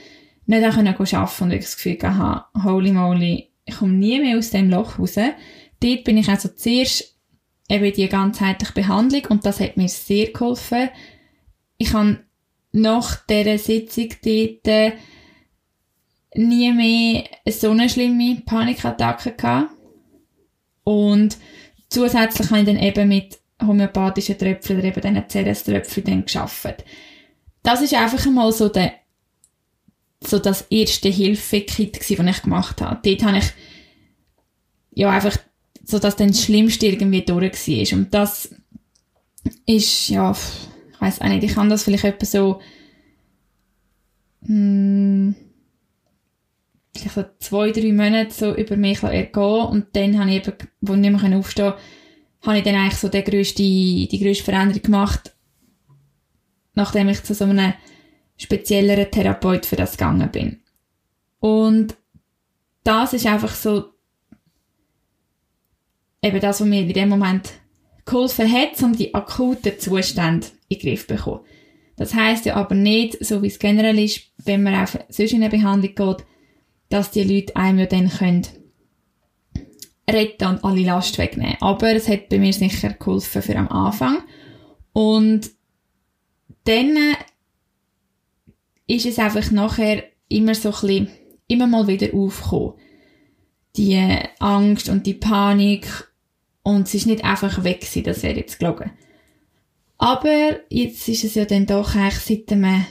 nicht 0.47 0.65
auch 0.65 0.75
können 0.75 0.89
arbeiten 0.89 1.45
und 1.45 1.51
ich 1.53 1.63
das 1.63 1.77
Gefühl 1.77 1.99
hatte, 2.03 2.45
holy 2.63 2.93
moly, 2.93 3.52
ich 3.65 3.77
komme 3.77 3.93
nie 3.93 4.21
mehr 4.21 4.39
aus 4.39 4.51
dem 4.51 4.71
Loch 4.71 4.99
raus. 4.99 5.15
Dort 5.15 6.05
bin 6.05 6.19
ich 6.19 6.29
also 6.29 6.49
zuerst 6.49 7.17
eben 7.69 7.93
die 7.93 8.09
ganzheitliche 8.09 8.73
Behandlung 8.73 9.27
und 9.29 9.47
das 9.47 9.61
hat 9.61 9.77
mir 9.77 9.89
sehr 9.89 10.33
geholfen. 10.33 10.91
Ich 11.79 11.93
habe 11.93 12.21
nach 12.73 13.25
dieser 13.27 13.59
Sitzung 13.59 14.09
dort 14.23 14.69
äh, 14.69 14.93
nie 16.35 16.73
mehr 16.73 17.25
so 17.53 17.71
eine 17.71 17.89
schlimme 17.89 18.43
Panikattacke 18.45 19.33
gehabt. 19.33 19.71
Und 20.85 21.37
zusätzlich 21.89 22.51
habe 22.51 22.61
ich 22.61 22.67
dann 22.67 22.79
eben 22.79 23.09
mit 23.09 23.39
homöopathischen 23.65 24.39
Tröpfchen 24.39 24.79
oder 24.79 24.89
eben 24.89 25.01
diesen 25.01 25.29
Ceres-Tröpfchen 25.29 26.05
dann 26.05 26.25
geschafft. 26.25 26.85
Das 27.63 27.81
ist 27.81 27.95
einfach 27.95 28.27
einmal 28.27 28.51
so 28.53 28.69
der, 28.69 28.95
so 30.27 30.39
das 30.39 30.63
erste 30.71 31.09
Hilfe-Kit 31.09 31.99
das 31.99 32.11
ich 32.11 32.43
gemacht 32.43 32.81
habe. 32.81 33.01
Dort 33.03 33.23
habe 33.25 33.39
ich, 33.39 33.53
ja, 34.95 35.11
einfach, 35.11 35.37
so 35.85 35.99
dass 35.99 36.17
dann 36.17 36.29
das 36.29 36.43
Schlimmste 36.43 36.87
irgendwie 36.87 37.23
durch 37.23 37.69
war. 37.69 37.99
Und 37.99 38.15
das 38.15 38.55
ist, 39.67 40.09
ja, 40.09 40.33
ich 40.33 41.01
weiß 41.01 41.21
auch 41.21 41.29
nicht, 41.29 41.45
ich 41.45 41.55
kann 41.55 41.69
das 41.69 41.85
vielleicht 41.85 42.05
etwa 42.05 42.27
so, 42.27 42.61
hm, 44.45 45.35
vielleicht 46.95 47.15
so 47.15 47.25
zwei, 47.39 47.71
drei 47.71 47.93
Monate 47.93 48.33
so 48.33 48.55
über 48.55 48.77
mich 48.77 49.03
ergehen 49.03 49.67
und 49.67 49.87
dann 49.93 50.19
habe 50.19 50.31
ich 50.31 50.37
eben, 50.37 50.57
wo 50.81 50.95
ich 50.95 51.01
nicht 51.01 51.23
mehr 51.23 51.39
aufstehen 51.39 51.71
konnte, 51.71 51.83
habe 52.43 52.59
ich 52.59 52.65
dann 52.65 52.75
eigentlich 52.75 52.99
so 52.99 53.09
die 53.09 53.25
grösste, 53.25 53.63
die 53.63 54.21
grösste 54.23 54.45
Veränderung 54.45 54.83
gemacht, 54.83 55.35
nachdem 56.75 57.09
ich 57.09 57.23
zu 57.23 57.35
so 57.35 57.45
einem 57.45 57.75
spezielleren 58.43 59.11
Therapeut 59.11 59.67
für 59.67 59.77
das 59.77 59.93
gegangen 59.93 60.31
bin. 60.31 60.61
Und 61.41 61.97
das 62.85 63.13
ist 63.13 63.27
einfach 63.27 63.55
so 63.55 63.93
eben 66.23 66.41
das, 66.41 66.61
was 66.61 66.69
mir 66.69 66.81
in 66.81 66.93
dem 66.93 67.09
Moment 67.09 67.53
geholfen 68.05 68.51
hat, 68.51 68.83
um 68.83 68.97
die 68.97 69.15
akuten 69.15 69.79
Zustände 69.79 70.47
in 70.69 70.79
den 70.79 70.89
Griff 70.89 71.07
zu 71.07 71.15
bekommen. 71.15 71.41
Das 71.97 72.15
heisst 72.15 72.47
ja 72.47 72.57
aber 72.57 72.75
nicht, 72.75 73.25
so 73.25 73.43
wie 73.43 73.49
es 73.49 73.59
generell 73.59 73.99
ist, 73.99 74.23
wenn 74.39 74.63
man 74.63 74.75
auf 74.75 74.99
sonst 75.09 75.33
in 75.33 75.43
eine 75.43 75.51
Behandlung 75.51 75.95
geht, 75.95 76.27
dass 76.89 77.11
die 77.11 77.23
Leute 77.23 77.55
einem 77.57 77.81
ja 77.81 77.87
dann 77.87 78.09
können 78.09 78.47
retten 80.11 80.49
und 80.49 80.65
alle 80.65 80.83
Last 80.83 81.19
wegnehmen. 81.19 81.57
Aber 81.61 81.95
es 81.95 82.09
hat 82.09 82.29
bei 82.29 82.39
mir 82.39 82.53
sicher 82.53 82.93
geholfen 82.93 83.43
für 83.43 83.57
am 83.57 83.69
Anfang. 83.69 84.19
Und 84.93 85.51
dann 86.65 86.97
ist 88.93 89.07
es 89.07 89.19
einfach 89.19 89.51
nachher 89.51 90.05
immer 90.29 90.55
so 90.55 90.69
ein 90.69 90.73
bisschen, 90.73 91.09
immer 91.49 91.67
mal 91.67 91.87
wieder 91.87 92.15
aufgekommen. 92.15 92.75
Die 93.77 93.99
Angst 94.39 94.89
und 94.89 95.07
die 95.07 95.15
Panik. 95.15 95.87
Und 96.63 96.87
es 96.87 96.95
ist 96.95 97.07
nicht 97.07 97.25
einfach 97.25 97.65
weg 97.65 97.81
gewesen, 97.81 98.05
das 98.05 98.23
wäre 98.23 98.37
jetzt 98.37 98.59
gelogen. 98.59 98.93
Aber 99.99 100.61
jetzt 100.69 101.09
ist 101.09 101.25
es 101.25 101.35
ja 101.35 101.45
dann 101.45 101.67
doch 101.67 101.95
eigentlich 101.95 102.19
seit 102.19 102.53
einem, 102.53 102.85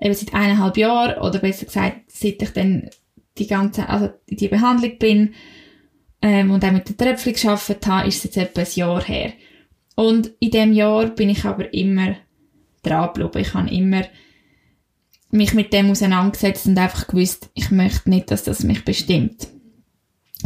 eben 0.00 0.14
seit 0.14 0.34
eineinhalb 0.34 0.76
Jahren, 0.76 1.20
oder 1.22 1.38
besser 1.38 1.66
gesagt, 1.66 2.02
seit 2.08 2.42
ich 2.42 2.50
dann 2.50 2.90
die 3.38 3.46
ganze, 3.46 3.88
also 3.88 4.10
die 4.28 4.48
Behandlung 4.48 4.98
bin, 4.98 5.34
ähm, 6.20 6.50
und 6.50 6.64
auch 6.64 6.72
mit 6.72 6.88
der 6.88 6.96
Tröpfchen 6.96 7.32
gearbeitet 7.32 7.86
habe, 7.86 8.08
ist 8.08 8.18
es 8.18 8.24
jetzt 8.24 8.36
etwa 8.36 8.60
ein 8.60 8.66
Jahr 8.74 9.04
her. 9.04 9.32
Und 9.94 10.32
in 10.40 10.50
dem 10.50 10.72
Jahr 10.72 11.06
bin 11.06 11.30
ich 11.30 11.44
aber 11.44 11.72
immer 11.72 12.16
dran 12.82 13.12
geblieben. 13.14 13.38
Ich 13.40 13.54
habe 13.54 13.70
immer 13.70 14.04
mich 15.30 15.54
mit 15.54 15.72
dem 15.72 15.90
auseinandergesetzt 15.90 16.66
und 16.66 16.78
einfach 16.78 17.06
gewusst, 17.06 17.50
ich 17.54 17.70
möchte 17.70 18.08
nicht, 18.10 18.30
dass 18.30 18.44
das 18.44 18.62
mich 18.62 18.84
bestimmt. 18.84 19.48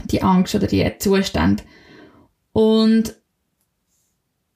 Die 0.07 0.23
Angst 0.23 0.55
oder 0.55 0.67
die 0.67 0.91
Zustände. 0.99 1.63
Und 2.53 3.15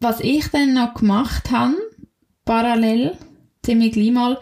was 0.00 0.21
ich 0.21 0.49
dann 0.49 0.75
noch 0.75 0.95
gemacht 0.95 1.50
habe, 1.50 1.76
parallel, 2.45 3.16
ziemlich 3.62 3.92
gleich 3.92 4.12
mal, 4.12 4.38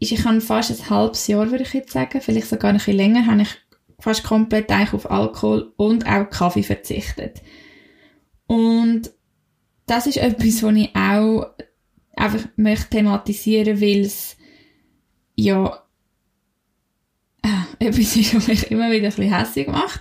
ist, 0.00 0.12
ich 0.12 0.24
habe 0.24 0.40
fast 0.40 0.70
ein 0.70 0.90
halbes 0.90 1.26
Jahr, 1.26 1.50
würde 1.50 1.64
ich 1.64 1.72
jetzt 1.72 1.92
sagen, 1.92 2.20
vielleicht 2.20 2.48
sogar 2.48 2.70
ein 2.70 2.76
bisschen 2.76 2.96
länger, 2.96 3.26
habe 3.26 3.42
ich 3.42 3.48
fast 3.98 4.24
komplett 4.24 4.70
eigentlich 4.70 4.92
auf 4.92 5.10
Alkohol 5.10 5.72
und 5.76 6.06
auch 6.06 6.28
Kaffee 6.30 6.62
verzichtet. 6.62 7.42
Und 8.46 9.10
das 9.86 10.06
ist 10.06 10.18
etwas, 10.18 10.62
was 10.62 10.74
ich 10.76 10.94
auch 10.94 11.46
einfach 12.16 12.46
möchte 12.56 12.90
thematisieren, 12.90 13.80
weil 13.80 14.00
es 14.00 14.36
ja 15.36 15.82
äh, 17.42 17.48
etwas 17.86 18.16
ist, 18.16 18.34
was 18.34 18.48
mich 18.48 18.70
immer 18.70 18.90
wieder 18.90 19.08
ein 19.08 19.14
bisschen 19.14 19.34
hässlich 19.34 19.68
macht. 19.68 20.00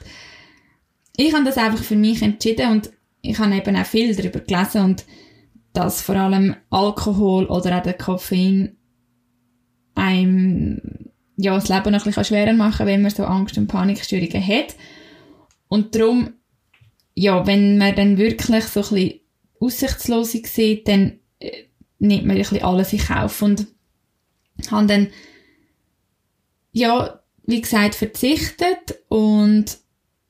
Ich 1.16 1.34
habe 1.34 1.46
das 1.46 1.58
einfach 1.58 1.84
für 1.84 1.96
mich 1.96 2.22
entschieden 2.22 2.72
und 2.72 2.92
ich 3.22 3.38
habe 3.40 3.56
eben 3.56 3.76
auch 3.76 3.86
viel 3.86 4.16
darüber 4.16 4.40
gelesen 4.40 4.82
und 4.82 5.06
dass 5.74 6.02
vor 6.02 6.16
allem 6.16 6.56
Alkohol 6.70 7.46
oder 7.46 7.78
auch 7.78 7.84
der 7.84 7.94
Koffein 7.94 8.76
einem 9.96 10.82
ja, 11.36 11.56
das 11.56 11.70
Leben 11.70 11.92
noch 11.92 12.02
ein 12.02 12.06
bisschen 12.06 12.26
schwerer 12.26 12.54
machen 12.54 12.86
wenn 12.86 13.02
man 13.02 13.12
so 13.12 13.26
Angst- 13.26 13.58
und 13.58 13.68
Panikstörungen 13.68 14.46
hat. 14.46 14.76
Und 15.68 15.96
darum, 15.96 16.34
ja, 17.16 17.46
wenn 17.48 17.78
man 17.78 17.96
dann 17.96 18.18
wirklich 18.18 18.66
so 18.66 18.82
ein 18.82 18.90
bisschen 18.90 19.20
aussichtslos 19.60 20.32
sieht, 20.32 20.88
dann 20.88 21.20
äh, 21.40 21.64
nimmt 22.00 22.26
man 22.26 22.36
ein 22.36 22.40
bisschen 22.40 22.64
alles 22.64 22.94
in 22.94 23.00
Kauf 23.00 23.42
und 23.42 23.68
haben 24.70 24.88
dann, 24.88 25.08
ja, 26.72 27.22
wie 27.46 27.62
gesagt, 27.62 27.96
verzichtet 27.96 29.00
und 29.10 29.78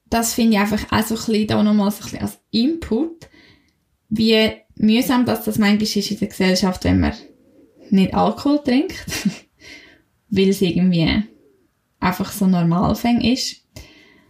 das 0.10 0.34
finde 0.34 0.53
ich 0.53 0.60
einfach 0.60 0.92
auch 0.92 1.06
so 1.06 1.15
ein 1.15 1.25
bisschen 1.25 1.48
da 1.48 1.63
nochmal 1.63 1.92
so 1.92 1.98
ein 1.98 2.03
bisschen 2.03 2.22
als 2.22 2.39
Input, 2.51 3.30
wie 4.10 4.51
mühsam 4.75 5.25
dass 5.25 5.46
das 5.46 5.58
manchmal 5.58 5.84
ist 5.84 6.12
in 6.12 6.20
der 6.20 6.27
Gesellschaft, 6.27 6.84
wenn 6.84 7.00
man 7.00 7.13
nicht 7.89 8.13
Alkohol 8.13 8.62
trinkt. 8.63 8.96
weil 10.36 10.50
es 10.50 10.62
irgendwie 10.62 11.24
einfach 12.00 12.32
so 12.32 12.48
Normalfäng 12.48 13.22
ist. 13.22 13.58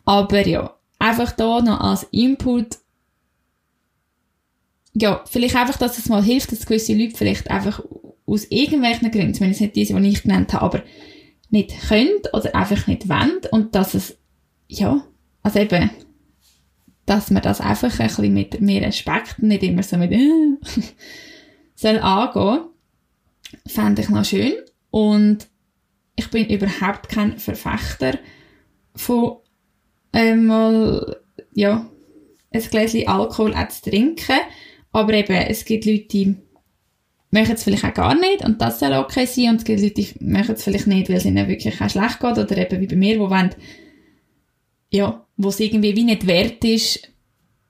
Aber 0.03 0.45
ja, 0.45 0.77
einfach 1.00 1.31
da 1.31 1.62
noch 1.62 1.79
als 1.79 2.03
Input, 2.12 2.77
ja, 4.93 5.23
vielleicht 5.25 5.55
einfach, 5.55 5.77
dass 5.77 5.97
es 5.97 6.09
mal 6.09 6.21
hilft, 6.21 6.51
dass 6.51 6.65
gewisse 6.65 6.93
Leute 6.93 7.17
vielleicht 7.17 7.50
einfach 7.50 7.81
aus 8.25 8.46
irgendwelchen 8.46 9.12
Gründen, 9.12 9.34
zumindest 9.34 9.62
nicht 9.62 9.75
diese, 9.75 10.00
die 10.00 10.10
ich 10.10 10.24
genannt 10.24 10.53
habe, 10.53 10.63
aber 10.63 10.84
nicht 11.50 11.88
können 11.88 12.22
oder 12.34 12.56
einfach 12.56 12.88
nicht 12.88 13.10
wollen 13.10 13.42
und 13.51 13.75
dass 13.75 13.94
es, 13.94 14.18
ja, 14.68 15.06
also 15.44 15.60
eben, 15.60 15.92
dass 17.06 17.32
man 17.32 17.44
das 17.44 17.62
einfach 17.62 18.00
ein 18.00 18.08
bisschen 18.08 18.34
mit 18.34 18.62
mehr 18.62 18.82
Respekt, 18.82 19.44
nicht 19.44 19.63
immer 19.63 19.84
so 19.84 19.98
mit, 19.98 20.12
äh, 20.12 20.58
soll 21.75 22.00
angehen, 22.00 22.62
fände 23.68 24.01
ich 24.01 24.10
noch 24.10 24.25
schön. 24.25 24.53
Und 24.89 25.48
ich 26.15 26.30
bin 26.30 26.48
überhaupt 26.48 27.10
kein 27.10 27.38
Verfechter 27.38 28.18
von 28.96 29.38
einmal, 30.12 31.18
ja, 31.53 31.89
ein 32.51 32.62
Gläschen 32.62 33.08
Alkohol 33.08 33.53
auch 33.53 33.68
zu 33.70 33.89
trinken. 33.89 34.39
Aber 34.92 35.13
eben, 35.13 35.34
es 35.34 35.65
gibt 35.65 35.86
Leute, 35.86 36.08
die 36.08 36.36
machen 37.33 37.55
es 37.55 37.63
vielleicht 37.63 37.83
auch 37.83 37.93
gar 37.93 38.15
nicht 38.15 38.45
und 38.45 38.61
das 38.61 38.79
soll 38.79 38.93
okay 38.93 39.25
sein. 39.25 39.49
Und 39.49 39.57
es 39.57 39.63
gibt 39.63 39.81
Leute, 39.81 39.93
die 39.95 40.13
machen 40.19 40.55
es 40.55 40.63
vielleicht 40.63 40.87
nicht, 40.87 41.09
weil 41.09 41.17
es 41.17 41.25
ihnen 41.25 41.47
wirklich 41.47 41.81
auch 41.81 41.89
schlecht 41.89 42.19
geht 42.19 42.37
oder 42.37 42.57
eben 42.57 42.79
wie 42.79 42.87
bei 42.87 42.95
mir, 42.95 43.19
wo 43.19 43.29
wollen, 43.29 43.55
ja, 44.91 45.25
wo 45.35 45.49
es 45.49 45.59
irgendwie 45.59 45.95
wie 45.95 46.03
nicht 46.03 46.27
wert 46.27 46.63
ist, 46.63 47.09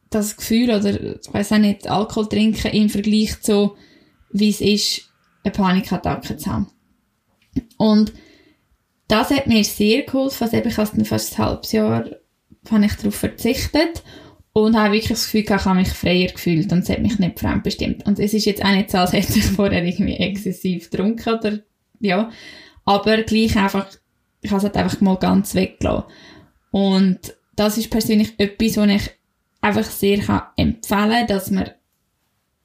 das 0.09 0.35
Gefühl 0.35 0.69
oder, 0.69 1.15
ich 1.15 1.33
weiß 1.33 1.53
auch 1.53 1.57
nicht, 1.57 1.89
Alkohol 1.89 2.27
trinken 2.27 2.71
im 2.71 2.89
Vergleich 2.89 3.41
zu, 3.41 3.75
wie 4.31 4.49
es 4.49 4.61
ist, 4.61 5.09
eine 5.43 5.53
Panikattacke 5.53 6.37
zu 6.37 6.51
haben. 6.51 6.67
Und 7.77 8.11
das 9.07 9.29
hat 9.29 9.47
mir 9.47 9.63
sehr 9.63 10.03
geholfen. 10.03 10.43
Also 10.43 10.57
ich 10.57 10.77
habe 10.77 11.05
fast 11.05 11.37
ein 11.37 11.45
halbes 11.45 11.71
Jahr 11.71 12.05
habe 12.69 12.85
ich 12.85 12.93
darauf 12.93 13.15
verzichtet 13.15 14.03
und 14.53 14.77
habe 14.77 14.93
wirklich 14.93 15.09
das 15.09 15.25
Gefühl, 15.25 15.41
ich 15.41 15.49
habe 15.65 15.75
mich 15.75 15.89
freier 15.89 16.27
gefühlt 16.27 16.71
und 16.71 16.79
es 16.79 16.89
hat 16.89 17.01
mich 17.01 17.17
nicht 17.17 17.39
fremdbestimmt. 17.39 18.05
Und 18.05 18.19
es 18.19 18.33
ist 18.33 18.45
jetzt 18.45 18.63
auch 18.63 18.71
nicht 18.71 18.91
so, 18.91 18.99
als 18.99 19.13
hätte 19.13 19.37
ich 19.37 19.45
vorher 19.55 19.83
irgendwie 19.83 20.15
exzessiv 20.15 20.89
getrunken 20.89 21.33
oder, 21.33 21.59
ja. 21.99 22.29
Aber 22.85 23.23
gleich 23.23 23.57
einfach, 23.57 23.87
ich 24.41 24.51
habe 24.51 24.59
es 24.59 24.63
halt 24.63 24.77
einfach 24.77 25.01
mal 25.01 25.17
ganz 25.17 25.55
weggelassen. 25.55 26.05
Und 26.69 27.19
das 27.55 27.77
ist 27.77 27.89
persönlich 27.89 28.33
etwas, 28.37 28.77
was 28.77 28.89
ich 28.89 29.11
einfach 29.61 29.85
sehr 29.85 30.19
kann 30.19 30.43
empfehlen 30.57 31.27
dass 31.27 31.49
man 31.49 31.71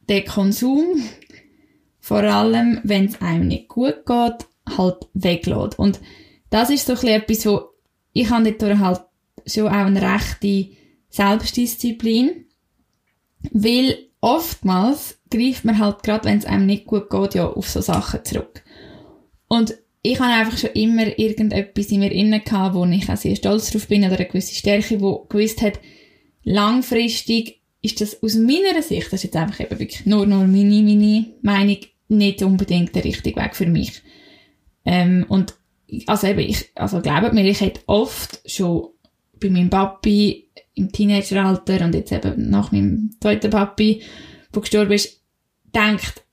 den 0.09 0.25
Konsum, 0.25 1.03
vor 2.01 2.23
allem 2.23 2.81
wenn 2.85 3.07
es 3.07 3.21
einem 3.21 3.49
nicht 3.49 3.69
gut 3.69 4.05
geht, 4.05 4.77
halt 4.77 5.07
weglässt. 5.15 5.79
Und 5.79 6.01
das 6.51 6.71
ist 6.71 6.87
so 6.87 6.95
ein 6.95 7.07
etwas, 7.07 7.47
wo 7.47 7.71
ich 8.13 8.29
habe 8.31 8.53
dort 8.53 8.79
halt 8.79 9.01
schon 9.47 9.69
auch 9.69 9.73
eine 9.73 10.03
rechte 10.03 10.69
Selbstdisziplin, 11.11 12.47
weil 13.51 13.99
oftmals 14.21 15.19
greift 15.31 15.65
man 15.65 15.79
halt 15.79 16.03
gerade, 16.03 16.25
wenn 16.25 16.39
es 16.39 16.45
einem 16.45 16.67
nicht 16.67 16.87
gut 16.87 17.11
geht, 17.11 17.35
ja 17.35 17.49
auf 17.49 17.69
so 17.69 17.81
Sachen 17.81 18.25
zurück. 18.25 18.63
Und 19.49 19.75
ich 20.03 20.21
habe 20.21 20.33
einfach 20.33 20.59
schon 20.59 20.71
immer 20.71 21.19
irgendetwas 21.19 21.87
in 21.87 22.01
mir 22.01 22.13
inne 22.13 22.41
gehabt, 22.41 22.75
wo 22.75 22.85
ich 22.87 23.09
auch 23.09 23.17
sehr 23.17 23.37
stolz 23.37 23.71
drauf 23.71 23.89
bin 23.89 24.05
oder 24.05 24.17
eine 24.17 24.27
gewisse 24.27 24.55
Stärke, 24.55 25.01
wo 25.01 25.27
gewusst 25.29 25.63
hat, 25.63 25.81
langfristig 26.45 27.61
ist 27.83 28.01
das 28.01 28.23
aus 28.23 28.35
meiner 28.35 28.83
Sicht, 28.83 29.07
das 29.07 29.15
ist 29.21 29.25
jetzt 29.25 29.37
einfach 29.37 29.61
eben 29.61 29.79
wirklich 29.79 30.07
nur, 30.07 30.27
nur 30.27 30.47
meine, 30.47 30.83
meine 30.83 31.27
Meinung, 31.43 31.79
nicht 32.09 32.43
unbedingt 32.43 32.95
der 32.95 33.05
richtige 33.05 33.41
Weg 33.41 33.55
für 33.55 33.67
mich. 33.67 34.03
Ähm, 34.85 35.27
und 35.29 35.55
also 36.07 36.27
eben, 36.27 36.41
ich, 36.41 36.71
also 36.75 37.01
glaubt 37.01 37.35
mir, 37.35 37.45
ich 37.45 37.61
hätte 37.61 37.81
oft 37.87 38.41
schon 38.51 38.89
bei 39.41 39.51
meinem 39.51 39.71
Papi 39.71 40.49
im 40.75 40.93
Teenageralter 40.93 41.85
und 41.85 41.95
jetzt 41.95 42.13
eben 42.13 42.51
nach 42.51 42.73
meinem 42.73 43.11
zweiten 43.21 43.51
Papi, 43.51 44.03
der 44.55 44.61
gestorben 44.61 44.93
ist, 44.93 45.21
denkt, 45.75 46.25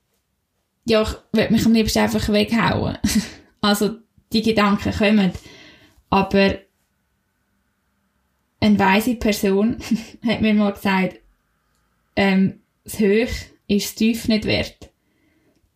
ja, 0.84 1.02
ich 1.02 1.16
will 1.32 1.50
mich 1.50 1.66
am 1.66 1.72
liebsten 1.72 1.98
einfach 1.98 2.28
weghauen. 2.28 2.98
also, 3.60 3.96
die 4.32 4.42
Gedanken 4.42 4.92
kommen. 4.92 5.32
Aber 6.10 6.58
eine 8.60 8.78
weise 8.78 9.16
Person 9.16 9.78
hat 10.26 10.40
mir 10.40 10.54
mal 10.54 10.72
gesagt, 10.72 11.20
ähm, 12.14 12.60
das 12.84 13.00
Hoch 13.00 13.34
ist 13.68 13.86
das 13.86 13.94
Tief 13.96 14.28
nicht 14.28 14.44
wert. 14.44 14.90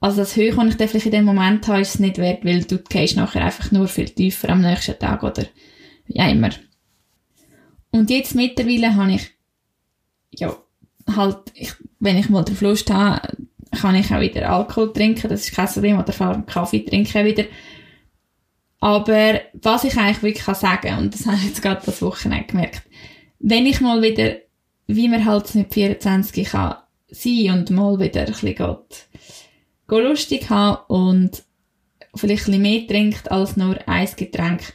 Also 0.01 0.19
das 0.19 0.37
Hoch, 0.37 0.55
das 0.57 0.69
ich 0.69 0.77
dann 0.77 0.89
vielleicht 0.89 1.07
in 1.07 1.13
dem 1.13 1.25
Moment 1.27 1.69
habe, 1.69 1.83
ist 1.83 1.95
es 1.95 2.01
nicht 2.01 2.17
wert, 2.17 2.45
weil 2.45 2.65
du 2.65 2.79
gehst 2.79 3.17
nachher 3.17 3.45
einfach 3.45 3.71
nur 3.71 3.87
viel 3.87 4.09
tiefer 4.09 4.49
am 4.49 4.63
nächsten 4.63 4.99
Tag 4.99 5.23
oder 5.23 5.43
auch 5.43 6.31
immer. 6.31 6.51
Und 7.92 8.11
jetzt 8.11 8.35
mittlerweile 8.35 8.94
habe 8.94 9.12
ich, 9.12 9.30
ja, 10.30 10.56
halt, 11.16 11.38
ich, 11.54 11.73
wenn 11.99 12.16
ich 12.16 12.28
mal 12.28 12.44
drauf 12.44 12.61
Lust 12.61 12.90
habe, 12.90 13.37
kann 13.73 13.94
ich 13.94 14.12
auch 14.12 14.20
wieder 14.20 14.50
Alkohol 14.50 14.92
trinken, 14.92 15.28
das 15.28 15.42
ist 15.42 15.54
kein 15.54 15.68
Problem, 15.68 15.99
oder 15.99 16.12
vor 16.12 16.28
allem 16.28 16.47
Kaffee 16.47 16.85
trinken 16.85 17.25
wieder. 17.25 17.44
Aber 18.80 19.40
was 19.52 19.85
ich 19.85 19.97
eigentlich 19.97 20.23
wirklich 20.23 20.44
kann 20.44 20.54
sagen, 20.54 20.99
und 20.99 21.14
das 21.14 21.26
habe 21.26 21.37
ich 21.37 21.44
jetzt 21.44 21.62
gerade 21.62 21.82
das 21.85 22.02
Wochenende 22.02 22.47
gemerkt, 22.47 22.82
wenn 23.38 23.66
ich 23.66 23.80
mal 23.80 24.02
wieder, 24.02 24.37
wie 24.87 25.09
man 25.09 25.25
halt 25.25 25.54
mit 25.54 25.73
24 25.73 26.49
kann 26.49 26.76
sein 27.09 27.50
und 27.50 27.70
mal 27.70 27.99
wieder 27.99 28.20
ein 28.20 28.26
bisschen 28.26 28.54
geht, 28.54 29.06
lustig 29.88 30.50
haben 30.50 30.78
und 30.88 31.42
vielleicht 32.14 32.47
ein 32.49 32.52
bisschen 32.52 32.62
mehr 32.62 32.87
trinkt 32.87 33.30
als 33.30 33.56
nur 33.56 33.76
ein 33.88 34.09
Getränk. 34.16 34.73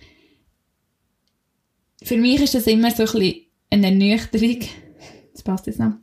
Für 2.04 2.18
mich 2.18 2.42
ist 2.42 2.56
das 2.56 2.68
immer 2.68 2.92
so 2.92 3.04
ein 3.04 3.12
bisschen 3.12 3.42
eine 3.70 3.88
Ernüchterung. 3.88 4.60
Das 5.34 5.44
passt 5.44 5.68
jetzt 5.68 5.80
noch. 5.80 5.94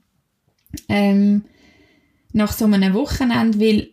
Ähm, 0.88 1.44
nach 2.32 2.52
so 2.52 2.64
einem 2.64 2.94
Wochenende, 2.94 3.60
weil 3.60 3.90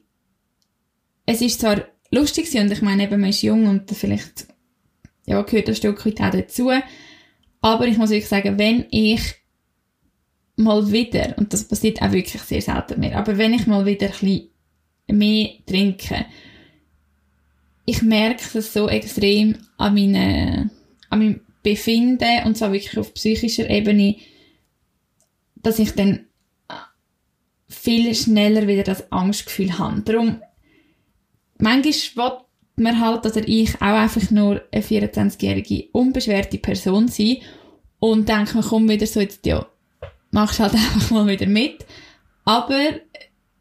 es 1.26 1.42
ist 1.42 1.60
zwar 1.60 1.84
lustig 2.12 2.54
und 2.56 2.72
ich 2.72 2.82
meine 2.82 3.04
eben, 3.04 3.20
man 3.20 3.30
ist 3.30 3.42
jung 3.42 3.68
und 3.68 3.92
vielleicht 3.92 4.48
ja, 5.26 5.42
gehört 5.42 5.70
ein 5.70 5.76
Stück 5.76 6.06
weit 6.06 6.22
auch 6.22 6.32
dazu, 6.32 6.72
aber 7.62 7.88
ich 7.88 7.98
muss 7.98 8.10
wirklich 8.10 8.30
sagen, 8.30 8.58
wenn 8.58 8.86
ich 8.90 9.36
mal 10.56 10.92
wieder, 10.92 11.38
und 11.38 11.54
das 11.54 11.66
passiert 11.66 12.02
auch 12.02 12.12
wirklich 12.12 12.42
sehr 12.42 12.62
selten 12.62 13.00
mehr, 13.00 13.18
aber 13.18 13.38
wenn 13.38 13.54
ich 13.54 13.68
mal 13.68 13.86
wieder 13.86 14.08
ein 14.08 14.12
bisschen 14.12 14.50
mehr 15.08 15.50
trinke, 15.66 16.26
ich 17.86 18.02
merke 18.02 18.58
es 18.58 18.74
so 18.74 18.88
extrem 18.88 19.58
an, 19.78 19.94
meine, 19.94 20.70
an 21.10 21.20
meinem 21.20 21.42
Befinden, 21.64 22.46
und 22.46 22.58
zwar 22.58 22.72
wirklich 22.72 22.98
auf 22.98 23.14
psychischer 23.14 23.70
Ebene, 23.70 24.16
dass 25.56 25.80
ich 25.80 25.94
dann 25.94 26.26
viel 27.68 28.14
schneller 28.16 28.68
wieder 28.68 28.84
das 28.84 29.12
Angstgefühl 29.12 29.78
habe. 29.78 30.02
Darum, 30.02 30.42
manchmal 31.58 32.32
will 32.32 32.84
man 32.84 33.00
halt, 33.00 33.26
oder 33.26 33.48
ich, 33.48 33.76
auch 33.76 33.82
einfach 33.82 34.32
nur 34.32 34.62
eine 34.72 34.84
24-jährige, 34.84 35.90
unbeschwerte 35.92 36.58
Person 36.58 37.08
sein 37.08 37.38
und 38.00 38.28
denke, 38.28 38.56
man 38.56 38.64
kommt 38.64 38.90
wieder 38.90 39.06
so 39.06 39.20
jetzt, 39.20 39.46
ja, 39.46 39.68
machst 40.32 40.60
halt 40.60 40.74
einfach 40.74 41.12
mal 41.12 41.28
wieder 41.28 41.48
mit. 41.48 41.86
Aber, 42.46 42.80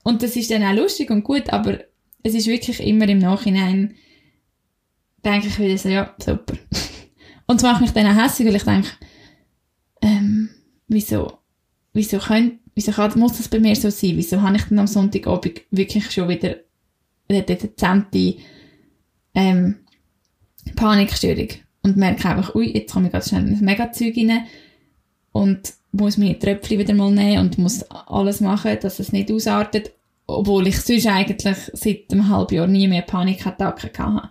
und 0.04 0.22
das 0.22 0.36
ist 0.36 0.50
dann 0.50 0.64
auch 0.64 0.74
lustig 0.74 1.10
und 1.10 1.24
gut, 1.24 1.50
aber 1.50 1.80
es 2.22 2.34
ist 2.34 2.46
wirklich 2.46 2.80
immer 2.80 3.08
im 3.08 3.18
Nachhinein, 3.18 3.96
denke 5.24 5.48
ich 5.48 5.58
wieder 5.58 5.78
so, 5.78 5.88
ja, 5.88 6.14
super. 6.18 6.54
Und 7.48 7.56
es 7.56 7.62
macht 7.62 7.80
mich 7.80 7.90
dann 7.90 8.06
auch 8.06 8.22
hässlich, 8.22 8.46
weil 8.46 8.56
ich 8.56 8.62
denke, 8.62 8.88
ähm, 10.02 10.50
wieso, 10.86 11.38
wieso 11.94 12.18
könnt, 12.18 12.60
wieso 12.74 12.92
kann, 12.92 13.18
muss 13.18 13.38
das 13.38 13.48
bei 13.48 13.58
mir 13.58 13.74
so 13.74 13.90
sein? 13.90 14.16
Wieso 14.16 14.40
habe 14.42 14.56
ich 14.56 14.64
dann 14.64 14.78
am 14.78 14.86
Sonntagabend 14.86 15.62
wirklich 15.70 16.10
schon 16.12 16.28
wieder 16.28 16.56
eine 17.28 17.42
dezente 17.42 18.36
ähm, 19.34 19.76
Panikstörung 20.76 21.48
und 21.82 21.96
merke 21.96 22.28
einfach, 22.28 22.54
ui, 22.54 22.70
jetzt 22.70 22.92
komme 22.92 23.06
ich 23.06 23.12
ganz 23.12 23.30
schnell 23.30 23.46
in 23.46 23.54
ein 23.54 23.64
Megazeug 23.64 24.14
rein 24.16 24.46
und 25.32 25.72
muss 25.92 26.18
meine 26.18 26.38
Tröpfchen 26.38 26.78
wieder 26.78 26.94
mal 26.94 27.10
nehmen 27.10 27.46
und 27.46 27.58
muss 27.58 27.82
alles 27.90 28.40
machen, 28.40 28.76
dass 28.82 28.98
es 28.98 29.12
nicht 29.12 29.32
ausartet, 29.32 29.92
obwohl 30.26 30.66
ich 30.66 30.78
sonst 30.80 31.06
eigentlich 31.06 31.56
seit 31.72 32.12
einem 32.12 32.28
halben 32.28 32.54
Jahr 32.54 32.66
nie 32.66 32.88
mehr 32.88 33.02
Panikattacken 33.02 34.14
hatte. 34.14 34.28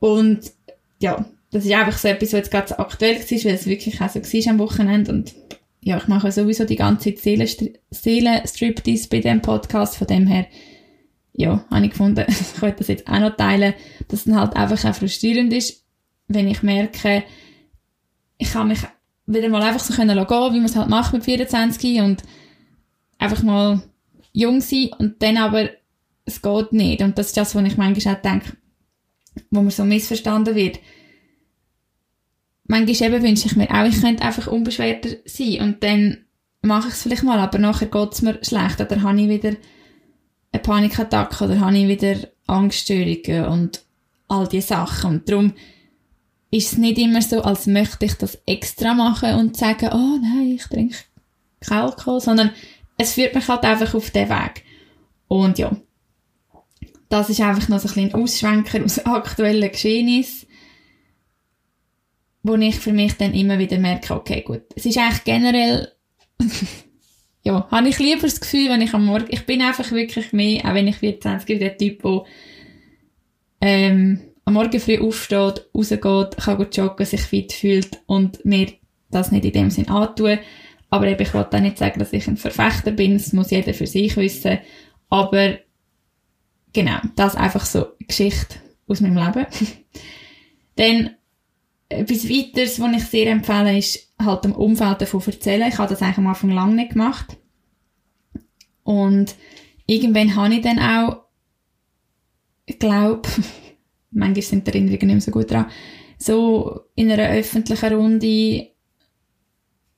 Und 0.00 0.52
ja, 1.00 1.24
das 1.56 1.64
ist 1.64 1.72
einfach 1.72 1.96
so 1.96 2.08
etwas, 2.08 2.32
was 2.32 2.38
jetzt 2.38 2.50
gerade 2.50 2.68
so 2.68 2.76
aktuell 2.76 3.16
war, 3.16 3.22
weil 3.22 3.54
es 3.54 3.66
wirklich 3.66 4.00
auch 4.02 4.10
so 4.10 4.20
war 4.20 4.52
am 4.52 4.58
Wochenende. 4.58 5.10
Und 5.10 5.34
ja, 5.80 5.96
ich 5.96 6.06
mache 6.06 6.30
sowieso 6.30 6.66
die 6.66 6.76
ganze 6.76 7.14
Zeit 7.14 7.40
Seelenstriptease 7.90 9.08
bei 9.08 9.20
dem 9.20 9.40
Podcast, 9.40 9.96
von 9.96 10.06
dem 10.06 10.26
her, 10.26 10.46
ja, 11.32 11.64
habe 11.70 11.86
ich 11.86 11.92
gefunden, 11.92 12.26
ich 12.28 12.60
wollte 12.60 12.78
das 12.78 12.88
jetzt 12.88 13.08
auch 13.08 13.20
noch 13.20 13.36
teilen, 13.36 13.72
dass 14.08 14.20
es 14.20 14.24
dann 14.26 14.38
halt 14.38 14.54
einfach 14.54 14.84
auch 14.84 14.94
frustrierend 14.94 15.50
ist, 15.54 15.82
wenn 16.28 16.46
ich 16.46 16.62
merke, 16.62 17.24
ich 18.36 18.52
kann 18.52 18.68
mich 18.68 18.80
wieder 19.24 19.48
mal 19.48 19.62
einfach 19.62 19.80
so 19.80 19.94
können 19.94 20.18
wie 20.52 20.58
man 20.58 20.66
es 20.66 20.76
halt 20.76 20.90
macht 20.90 21.14
mit 21.14 21.24
24 21.24 22.00
und 22.02 22.22
einfach 23.16 23.42
mal 23.42 23.82
jung 24.32 24.60
sein 24.60 24.90
und 24.98 25.22
dann 25.22 25.38
aber, 25.38 25.70
es 26.26 26.42
geht 26.42 26.72
nicht. 26.72 27.00
Und 27.00 27.16
das 27.16 27.28
ist 27.28 27.36
das, 27.38 27.54
was 27.54 27.64
ich 27.64 27.78
manchmal 27.78 28.14
auch 28.14 28.20
denke, 28.20 28.58
wo 29.50 29.62
man 29.62 29.70
so 29.70 29.84
missverstanden 29.84 30.54
wird 30.54 30.80
manchmal 32.68 33.12
eben 33.12 33.22
wünsche 33.22 33.46
ich 33.46 33.56
mir 33.56 33.70
auch, 33.70 33.84
ich 33.84 34.00
könnte 34.00 34.24
einfach 34.24 34.46
unbeschwerter 34.46 35.10
sein. 35.24 35.60
Und 35.60 35.82
dann 35.82 36.18
mache 36.62 36.88
ich 36.88 36.94
es 36.94 37.02
vielleicht 37.02 37.22
mal, 37.22 37.38
aber 37.38 37.58
nachher 37.58 37.86
geht 37.86 38.12
es 38.12 38.22
mir 38.22 38.38
schlecht. 38.42 38.80
Oder 38.80 39.02
habe 39.02 39.20
ich 39.20 39.28
wieder 39.28 39.56
eine 40.52 40.62
Panikattacke 40.62 41.44
oder 41.44 41.60
habe 41.60 41.76
ich 41.76 41.88
wieder 41.88 42.28
Angststörungen 42.46 43.46
und 43.46 43.82
all 44.28 44.46
diese 44.48 44.68
Sachen. 44.68 45.10
Und 45.10 45.28
darum 45.28 45.52
ist 46.50 46.72
es 46.72 46.78
nicht 46.78 46.98
immer 46.98 47.22
so, 47.22 47.42
als 47.42 47.66
möchte 47.66 48.04
ich 48.04 48.14
das 48.14 48.38
extra 48.46 48.94
machen 48.94 49.34
und 49.34 49.56
sagen, 49.56 49.90
oh 49.92 50.18
nein, 50.20 50.54
ich 50.56 50.64
trinke 50.64 50.96
kein 51.60 51.78
Alkohol, 51.78 52.20
sondern 52.20 52.50
es 52.98 53.14
führt 53.14 53.34
mich 53.34 53.48
halt 53.48 53.64
einfach 53.64 53.94
auf 53.94 54.10
den 54.10 54.28
Weg. 54.28 54.64
Und 55.28 55.58
ja, 55.58 55.76
das 57.08 57.30
ist 57.30 57.40
einfach 57.40 57.68
noch 57.68 57.80
so 57.80 57.88
ein 57.88 58.08
bisschen 58.08 58.14
Ausschwenker 58.14 58.84
aus 58.84 58.98
aktuellen 59.06 59.70
Geschehnissen 59.70 60.45
wo 62.46 62.54
ich 62.54 62.76
für 62.76 62.92
mich 62.92 63.14
dann 63.14 63.34
immer 63.34 63.58
wieder 63.58 63.78
merke, 63.78 64.14
okay, 64.14 64.42
gut, 64.42 64.62
es 64.74 64.86
ist 64.86 64.98
eigentlich 64.98 65.24
generell, 65.24 65.92
ja, 67.42 67.66
habe 67.70 67.88
ich 67.88 67.98
lieber 67.98 68.22
das 68.22 68.40
Gefühl, 68.40 68.68
wenn 68.68 68.82
ich 68.82 68.94
am 68.94 69.04
Morgen, 69.04 69.26
ich 69.28 69.44
bin 69.46 69.62
einfach 69.62 69.90
wirklich 69.90 70.32
mehr, 70.32 70.64
auch 70.64 70.74
wenn 70.74 70.86
ich 70.86 70.96
24 70.96 71.46
bin, 71.46 71.58
der 71.58 71.76
Typ, 71.76 72.02
der 72.02 72.24
ähm, 73.60 74.20
am 74.44 74.54
Morgen 74.54 74.78
früh 74.78 74.98
aufsteht, 74.98 75.66
rausgeht, 75.74 76.36
kann 76.36 76.68
joggen, 76.70 77.06
sich 77.06 77.22
fit 77.22 77.52
fühlt 77.52 78.00
und 78.06 78.44
mir 78.44 78.68
das 79.10 79.32
nicht 79.32 79.44
in 79.44 79.52
dem 79.52 79.70
Sinn 79.70 79.88
antun. 79.88 80.38
Aber 80.88 81.08
eben, 81.08 81.20
ich 81.20 81.34
wollte 81.34 81.56
auch 81.56 81.60
nicht 81.60 81.78
sagen, 81.78 81.98
dass 81.98 82.12
ich 82.12 82.28
ein 82.28 82.36
Verfechter 82.36 82.92
bin, 82.92 83.14
das 83.14 83.32
muss 83.32 83.50
jeder 83.50 83.74
für 83.74 83.88
sich 83.88 84.16
wissen. 84.16 84.58
Aber 85.08 85.58
genau, 86.72 86.98
das 87.16 87.34
ist 87.34 87.40
einfach 87.40 87.64
so 87.66 87.86
eine 87.86 88.06
Geschichte 88.06 88.56
aus 88.86 89.00
meinem 89.00 89.16
Leben. 89.16 89.46
Dann 90.76 91.16
etwas 91.88 92.28
weiteres, 92.28 92.80
was 92.80 92.96
ich 92.96 93.04
sehr 93.04 93.30
empfehle, 93.30 93.78
ist 93.78 94.12
halt 94.20 94.44
im 94.44 94.52
Umfeld 94.52 95.00
davon 95.00 95.22
erzählen. 95.24 95.68
Ich 95.68 95.78
habe 95.78 95.90
das 95.90 96.02
eigentlich 96.02 96.18
am 96.18 96.26
Anfang 96.26 96.50
lange 96.50 96.74
nicht 96.74 96.92
gemacht. 96.92 97.36
Und 98.82 99.34
irgendwann 99.86 100.34
habe 100.36 100.54
ich 100.54 100.62
dann 100.62 100.78
auch, 100.78 101.24
ich 102.64 102.78
glaube, 102.78 103.28
manchmal 104.10 104.42
sind 104.42 104.66
die 104.66 104.70
Erinnerungen 104.70 105.06
nicht 105.06 105.14
mehr 105.14 105.20
so 105.20 105.30
gut 105.30 105.50
dran, 105.50 105.70
so 106.18 106.80
in 106.94 107.10
einer 107.10 107.28
öffentlichen 107.30 107.94
Runde 107.94 108.68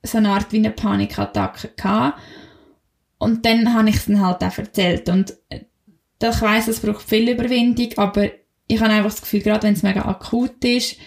so 0.03 0.17
eine 0.17 0.29
Art 0.29 0.51
wie 0.51 0.57
eine 0.57 0.71
Panikattacke 0.71 1.69
gehabt. 1.75 2.19
Und 3.17 3.45
dann 3.45 3.73
habe 3.73 3.89
ich 3.89 3.95
es 3.95 4.05
dann 4.05 4.25
halt 4.25 4.43
auch 4.43 4.57
erzählt. 4.57 5.09
Und 5.09 5.35
äh, 5.49 5.65
ich 6.21 6.41
weiss, 6.41 6.67
es 6.67 6.79
braucht 6.79 7.07
viel 7.07 7.29
Überwindung, 7.29 7.97
aber 7.97 8.29
ich 8.67 8.79
habe 8.79 8.93
einfach 8.93 9.11
das 9.11 9.21
Gefühl, 9.21 9.41
gerade 9.41 9.63
wenn 9.63 9.73
es 9.73 9.83
mega 9.83 10.05
akut 10.05 10.63
ist, 10.63 10.97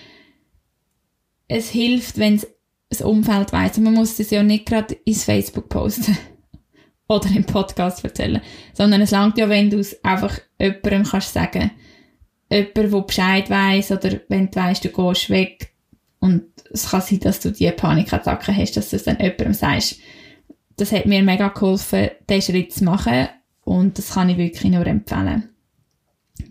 es 1.53 1.71
hilft, 1.71 2.19
wenn 2.19 2.41
das 2.88 3.03
Umfeld. 3.03 3.53
Und 3.53 3.85
man 3.85 3.95
muss 3.95 4.19
es 4.19 4.31
ja 4.31 4.43
nicht 4.43 4.67
gerade 4.67 4.95
ins 5.05 5.25
Facebook 5.25 5.69
posten 5.69 6.17
oder 7.09 7.29
im 7.31 7.45
Podcast 7.45 8.05
erzählen, 8.05 8.41
sondern 8.73 9.01
es 9.01 9.11
langt 9.11 9.38
ja, 9.38 9.49
wenn 9.49 9.71
du 9.71 9.79
es 9.79 10.03
einfach 10.05 10.38
jemandem 10.59 11.05
kannst 11.05 11.33
sagen. 11.33 11.71
Jemand, 12.51 12.77
der 12.77 13.01
Bescheid 13.01 13.51
weiss 13.51 13.91
oder 13.91 14.21
wenn 14.29 14.51
du 14.51 14.57
weißt, 14.57 14.85
du 14.85 14.88
gehst 14.91 15.31
weg 15.31 15.73
und 16.21 16.45
es 16.71 16.91
kann 16.91 17.01
sein, 17.01 17.21
dass 17.21 17.41
du 17.41 17.51
die 17.51 17.71
Panikattacke 17.71 18.55
hast, 18.55 18.77
dass 18.77 18.91
du 18.91 18.97
es 18.97 19.05
dann 19.05 19.19
jemandem 19.19 19.55
sagst. 19.55 19.99
Das 20.77 20.93
hat 20.93 21.07
mir 21.07 21.23
mega 21.23 21.49
geholfen, 21.49 22.11
diesen 22.29 22.55
Schritt 22.55 22.73
zu 22.73 22.85
machen 22.85 23.29
und 23.65 23.97
das 23.99 24.15
kann 24.15 24.29
ich 24.29 24.37
wirklich 24.37 24.71
nur 24.71 24.87
empfehlen. 24.87 25.49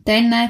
Dann 0.06 0.32
äh, 0.32 0.50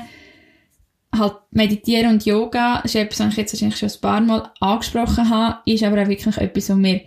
halt 1.13 1.35
Meditieren 1.51 2.13
und 2.13 2.25
Yoga 2.25 2.79
ist 2.79 2.95
etwas, 2.95 3.19
was 3.19 3.29
ich 3.29 3.37
jetzt 3.37 3.53
wahrscheinlich 3.53 3.79
schon 3.79 3.89
ein 3.89 4.01
paar 4.01 4.21
Mal 4.21 4.51
angesprochen 4.59 5.29
habe, 5.29 5.59
ist 5.65 5.83
aber 5.83 6.01
auch 6.01 6.07
wirklich 6.07 6.37
etwas, 6.37 6.69
was 6.69 6.77
mir 6.77 7.01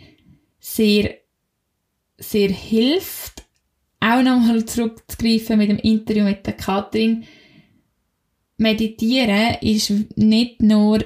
sehr, 0.60 1.14
sehr 2.18 2.50
hilft, 2.50 3.44
auch 4.00 4.22
nochmal 4.22 4.64
zurückzugreifen 4.64 5.58
mit 5.58 5.70
dem 5.70 5.78
Interview 5.78 6.24
mit 6.24 6.46
der 6.46 6.54
Katrin, 6.54 7.24
Meditieren 8.56 9.56
ist 9.62 9.92
nicht 10.16 10.62
nur 10.62 11.04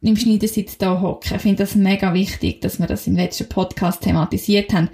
im 0.00 0.16
Schneidersitz 0.16 0.78
da 0.78 1.00
hocken. 1.00 1.36
Ich 1.36 1.42
finde 1.42 1.58
das 1.58 1.74
mega 1.74 2.14
wichtig, 2.14 2.60
dass 2.60 2.78
wir 2.78 2.86
das 2.86 3.06
im 3.06 3.16
letzten 3.16 3.48
Podcast 3.48 4.02
thematisiert 4.02 4.72
haben. 4.72 4.88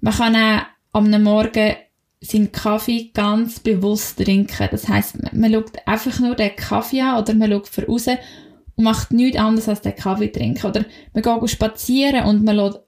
Man 0.00 0.14
kann 0.14 0.36
auch 0.36 0.62
am 0.92 1.22
Morgen 1.22 1.74
seinen 2.20 2.52
Kaffee 2.52 3.10
ganz 3.12 3.60
bewusst 3.60 4.18
trinken. 4.18 4.68
Das 4.70 4.88
heißt, 4.88 5.32
man 5.32 5.52
schaut 5.52 5.72
einfach 5.86 6.18
nur 6.20 6.34
den 6.34 6.56
Kaffee 6.56 7.00
an 7.00 7.22
oder 7.22 7.34
man 7.34 7.50
schaut 7.50 7.68
voraus 7.68 8.06
und 8.08 8.84
macht 8.84 9.12
nichts 9.12 9.38
anderes 9.38 9.68
als 9.68 9.82
den 9.82 9.94
Kaffee 9.94 10.28
trinken. 10.28 10.66
Oder 10.66 10.84
man 11.12 11.22
geht 11.22 11.50
spazieren 11.50 12.24
und 12.24 12.44
man 12.44 12.56
lässt 12.56 12.80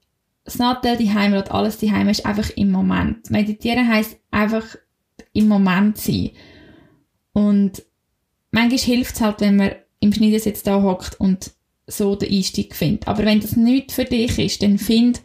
das 0.44 0.58
Nattel 0.58 0.96
die 0.96 1.12
Heim, 1.12 1.34
lässt 1.34 1.50
alles 1.50 1.76
die 1.76 1.92
Heim, 1.92 2.08
ist 2.08 2.24
einfach 2.24 2.50
im 2.50 2.70
Moment. 2.70 3.30
Meditieren 3.30 3.88
heisst 3.88 4.18
einfach 4.30 4.64
im 5.34 5.48
Moment 5.48 5.98
sein. 5.98 6.30
Und 7.32 7.82
manchmal 8.50 8.78
hilft 8.78 9.16
es 9.16 9.20
halt, 9.20 9.40
wenn 9.40 9.56
man 9.56 9.72
im 10.00 10.12
Schneidersitz 10.12 10.62
da 10.62 10.82
hockt 10.82 11.20
und 11.20 11.52
so 11.86 12.16
den 12.16 12.32
Einstieg 12.32 12.74
findet. 12.74 13.08
Aber 13.08 13.24
wenn 13.24 13.40
das 13.40 13.56
nicht 13.56 13.92
für 13.92 14.04
dich 14.04 14.38
ist, 14.38 14.62
dann 14.62 14.78
find 14.78 15.20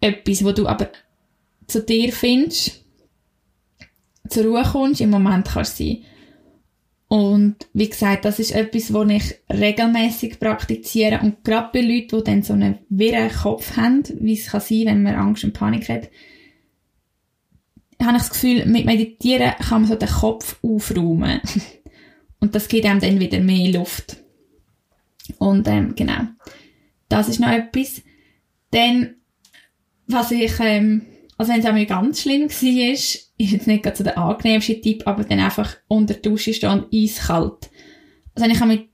etwas, 0.00 0.44
wo 0.44 0.52
du 0.52 0.66
aber 0.66 0.90
zu 1.66 1.82
dir 1.82 2.12
findest, 2.12 2.79
zur 4.30 4.44
Ruhe 4.46 4.62
kommst, 4.62 5.00
im 5.00 5.10
Moment 5.10 5.48
kannst 5.48 5.76
sein. 5.76 5.98
Und 7.08 7.56
wie 7.72 7.88
gesagt, 7.88 8.24
das 8.24 8.38
ist 8.38 8.52
etwas, 8.52 8.92
was 8.92 9.10
ich 9.10 9.34
regelmäßig 9.52 10.38
praktiziere. 10.38 11.18
Und 11.20 11.42
gerade 11.42 11.70
bei 11.72 11.80
Leuten, 11.80 12.18
die 12.18 12.24
dann 12.24 12.42
so 12.42 12.52
einen 12.52 12.78
wirren 12.88 13.32
Kopf 13.32 13.76
haben, 13.76 14.04
wie 14.20 14.34
es 14.34 14.46
kann 14.46 14.60
sein, 14.60 14.86
wenn 14.86 15.02
man 15.02 15.16
Angst 15.16 15.42
und 15.42 15.52
Panik 15.52 15.88
hat, 15.88 16.08
habe 18.00 18.16
ich 18.16 18.22
das 18.22 18.30
Gefühl, 18.30 18.64
mit 18.66 18.86
Meditieren 18.86 19.54
kann 19.58 19.82
man 19.82 19.90
so 19.90 19.96
den 19.96 20.08
Kopf 20.08 20.58
aufräumen. 20.62 21.40
und 22.40 22.54
das 22.54 22.68
gibt 22.68 22.86
einem 22.86 23.00
dann 23.00 23.18
wieder 23.18 23.40
mehr 23.40 23.72
Luft. 23.72 24.18
Und 25.38 25.66
ähm, 25.66 25.94
genau, 25.96 26.22
das 27.08 27.28
ist 27.28 27.40
noch 27.40 27.50
etwas. 27.50 28.02
Dann, 28.70 29.16
was 30.06 30.30
ich, 30.30 30.52
ähm, 30.60 31.06
also 31.40 31.52
wenn 31.52 31.60
es 31.60 31.66
einmal 31.66 31.86
ganz 31.86 32.20
schlimm 32.20 32.50
war, 32.50 32.92
ist 32.92 33.32
jetzt 33.38 33.66
nicht 33.66 33.82
gerade 33.82 33.96
so 33.96 34.04
der 34.04 34.18
angenehmste 34.18 34.78
Tipp, 34.78 35.04
aber 35.06 35.24
dann 35.24 35.40
einfach 35.40 35.74
unter 35.88 36.12
der 36.12 36.30
Dusche 36.30 36.52
stehen, 36.52 36.84
eiskalt. 36.92 37.70
Also 38.34 38.44
wenn 38.44 38.50
ich 38.50 38.64
mit 38.66 38.90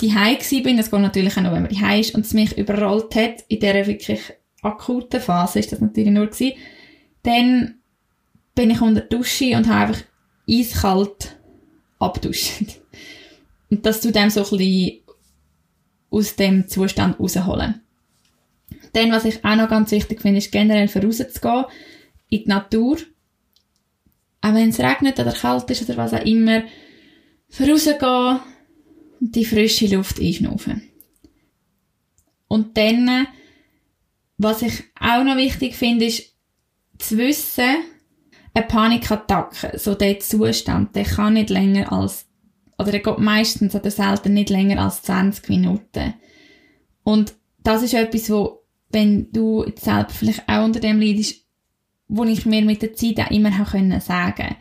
die 0.00 0.14
Hause 0.14 0.62
bin, 0.62 0.76
das 0.76 0.92
geht 0.92 1.00
natürlich 1.00 1.36
auch 1.36 1.42
noch, 1.42 1.52
wenn 1.52 1.62
man 1.62 1.72
die 1.72 2.00
ist 2.00 2.14
und 2.14 2.24
es 2.24 2.32
mich 2.32 2.56
überrollt 2.56 3.16
hat, 3.16 3.44
in 3.48 3.58
dieser 3.58 3.88
wirklich 3.88 4.20
akuten 4.62 5.20
Phase 5.20 5.58
ist 5.58 5.72
das 5.72 5.80
natürlich 5.80 6.10
nur 6.10 6.28
gewesen, 6.28 6.56
dann 7.24 7.80
bin 8.54 8.70
ich 8.70 8.80
unter 8.80 9.00
der 9.00 9.18
Dusche 9.18 9.56
und 9.56 9.66
habe 9.66 9.88
einfach 9.88 10.04
eiskalt 10.48 11.36
abduscht. 11.98 12.62
Und 13.68 13.86
das 13.86 14.00
tut 14.00 14.16
dem 14.16 14.30
so 14.30 14.42
ein 14.42 14.58
bisschen 14.58 15.00
aus 16.10 16.34
dem 16.34 16.66
Zustand 16.66 17.20
rausholen. 17.20 17.82
Dann, 18.92 19.12
was 19.12 19.24
ich 19.24 19.44
auch 19.44 19.56
noch 19.56 19.68
ganz 19.68 19.90
wichtig 19.90 20.20
finde, 20.20 20.38
ist 20.38 20.52
generell 20.52 20.88
vorauszugehen 20.88 21.64
in 22.28 22.44
die 22.44 22.48
Natur. 22.48 22.98
Auch 24.40 24.54
wenn 24.54 24.70
es 24.70 24.80
regnet 24.80 25.18
oder 25.18 25.32
kalt 25.32 25.70
ist 25.70 25.82
oder 25.82 25.96
was 25.96 26.14
auch 26.14 26.24
immer, 26.24 26.62
vorausgehen 27.48 28.40
und 29.20 29.36
die 29.36 29.44
frische 29.44 29.94
Luft 29.94 30.18
einschnaufen. 30.18 30.82
Und 32.48 32.76
dann, 32.76 33.28
was 34.38 34.62
ich 34.62 34.84
auch 34.98 35.22
noch 35.22 35.36
wichtig 35.36 35.76
finde, 35.76 36.06
ist 36.06 36.34
zu 36.98 37.18
wissen, 37.18 37.76
eine 38.54 38.66
Panikattacke, 38.66 39.78
so 39.78 39.94
der 39.94 40.18
Zustand, 40.20 40.96
der 40.96 41.04
kann 41.04 41.34
nicht 41.34 41.50
länger 41.50 41.92
als 41.92 42.26
oder 42.80 42.94
er 42.94 43.00
geht 43.00 43.18
meistens 43.18 43.74
oder 43.74 43.90
selten 43.90 44.32
nicht 44.32 44.48
länger 44.48 44.82
als 44.82 45.02
20 45.02 45.50
Minuten. 45.50 46.14
Und 47.02 47.34
das 47.62 47.82
ist 47.82 47.92
etwas, 47.92 48.30
wo, 48.30 48.59
wenn 48.90 49.30
du 49.32 49.64
jetzt 49.64 49.84
selber 49.84 50.10
vielleicht 50.10 50.48
auch 50.48 50.64
unter 50.64 50.80
dem 50.80 51.00
leidest, 51.00 51.44
wo 52.08 52.24
ich 52.24 52.44
mir 52.44 52.62
mit 52.62 52.82
der 52.82 52.94
Zeit 52.94 53.20
auch 53.20 53.30
immer 53.30 53.56
habe 53.56 53.70
können 53.70 54.00
sagen. 54.00 54.56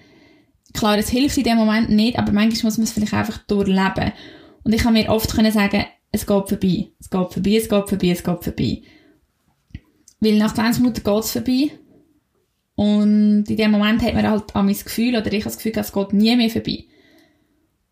Klar, 0.74 0.98
es 1.00 1.10
hilft 1.10 1.38
in 1.38 1.44
dem 1.44 1.58
Moment 1.58 1.90
nicht, 1.90 2.18
aber 2.18 2.32
manchmal 2.32 2.66
muss 2.66 2.78
man 2.78 2.84
es 2.84 2.92
vielleicht 2.92 3.14
einfach 3.14 3.40
durchleben. 3.40 4.14
Und 4.64 4.74
ich 4.74 4.84
habe 4.84 4.94
mir 4.94 5.10
oft 5.10 5.34
können 5.34 5.52
sagen, 5.52 5.86
es 6.12 6.28
geht 6.28 6.50
vorbei, 6.50 6.90
es 7.00 7.10
geht 7.10 7.34
vorbei, 7.34 7.56
es 7.56 7.70
geht 7.70 7.90
vorbei, 7.90 8.10
es 8.10 8.24
geht 8.24 8.44
vorbei. 8.44 8.82
Weil 10.20 10.38
nach 10.38 10.54
20 10.54 10.82
Minuten 10.82 11.04
geht 11.04 11.24
es 11.24 11.32
vorbei. 11.32 11.72
Und 12.76 13.46
in 13.50 13.58
dem 13.58 13.72
Moment 13.72 14.02
hat 14.04 14.14
man 14.14 14.30
halt 14.30 14.56
an 14.56 14.66
mein 14.68 14.78
Gefühl, 14.78 15.16
oder 15.16 15.28
ich 15.28 15.44
habe 15.44 15.54
das 15.54 15.58
Gefühl, 15.58 15.74
es 15.76 15.92
geht 15.92 16.14
nie 16.14 16.36
mehr 16.36 16.50
vorbei. 16.50 16.86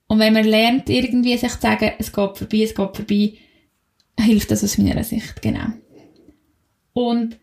Und 0.08 0.19
wenn 0.19 0.34
man 0.34 0.45
lernt, 0.45 0.89
irgendwie 0.89 1.36
sich 1.38 1.52
zu 1.52 1.62
sagen, 1.62 1.91
es 1.97 2.13
geht 2.13 2.38
vorbei, 2.38 2.62
es 2.62 2.76
geht 2.76 2.95
vorbei, 2.95 3.34
hilft 4.19 4.52
das 4.52 4.63
aus 4.63 4.78
meiner 4.78 5.04
Sicht, 5.04 5.41
genau. 5.41 5.73
Und 6.97 7.38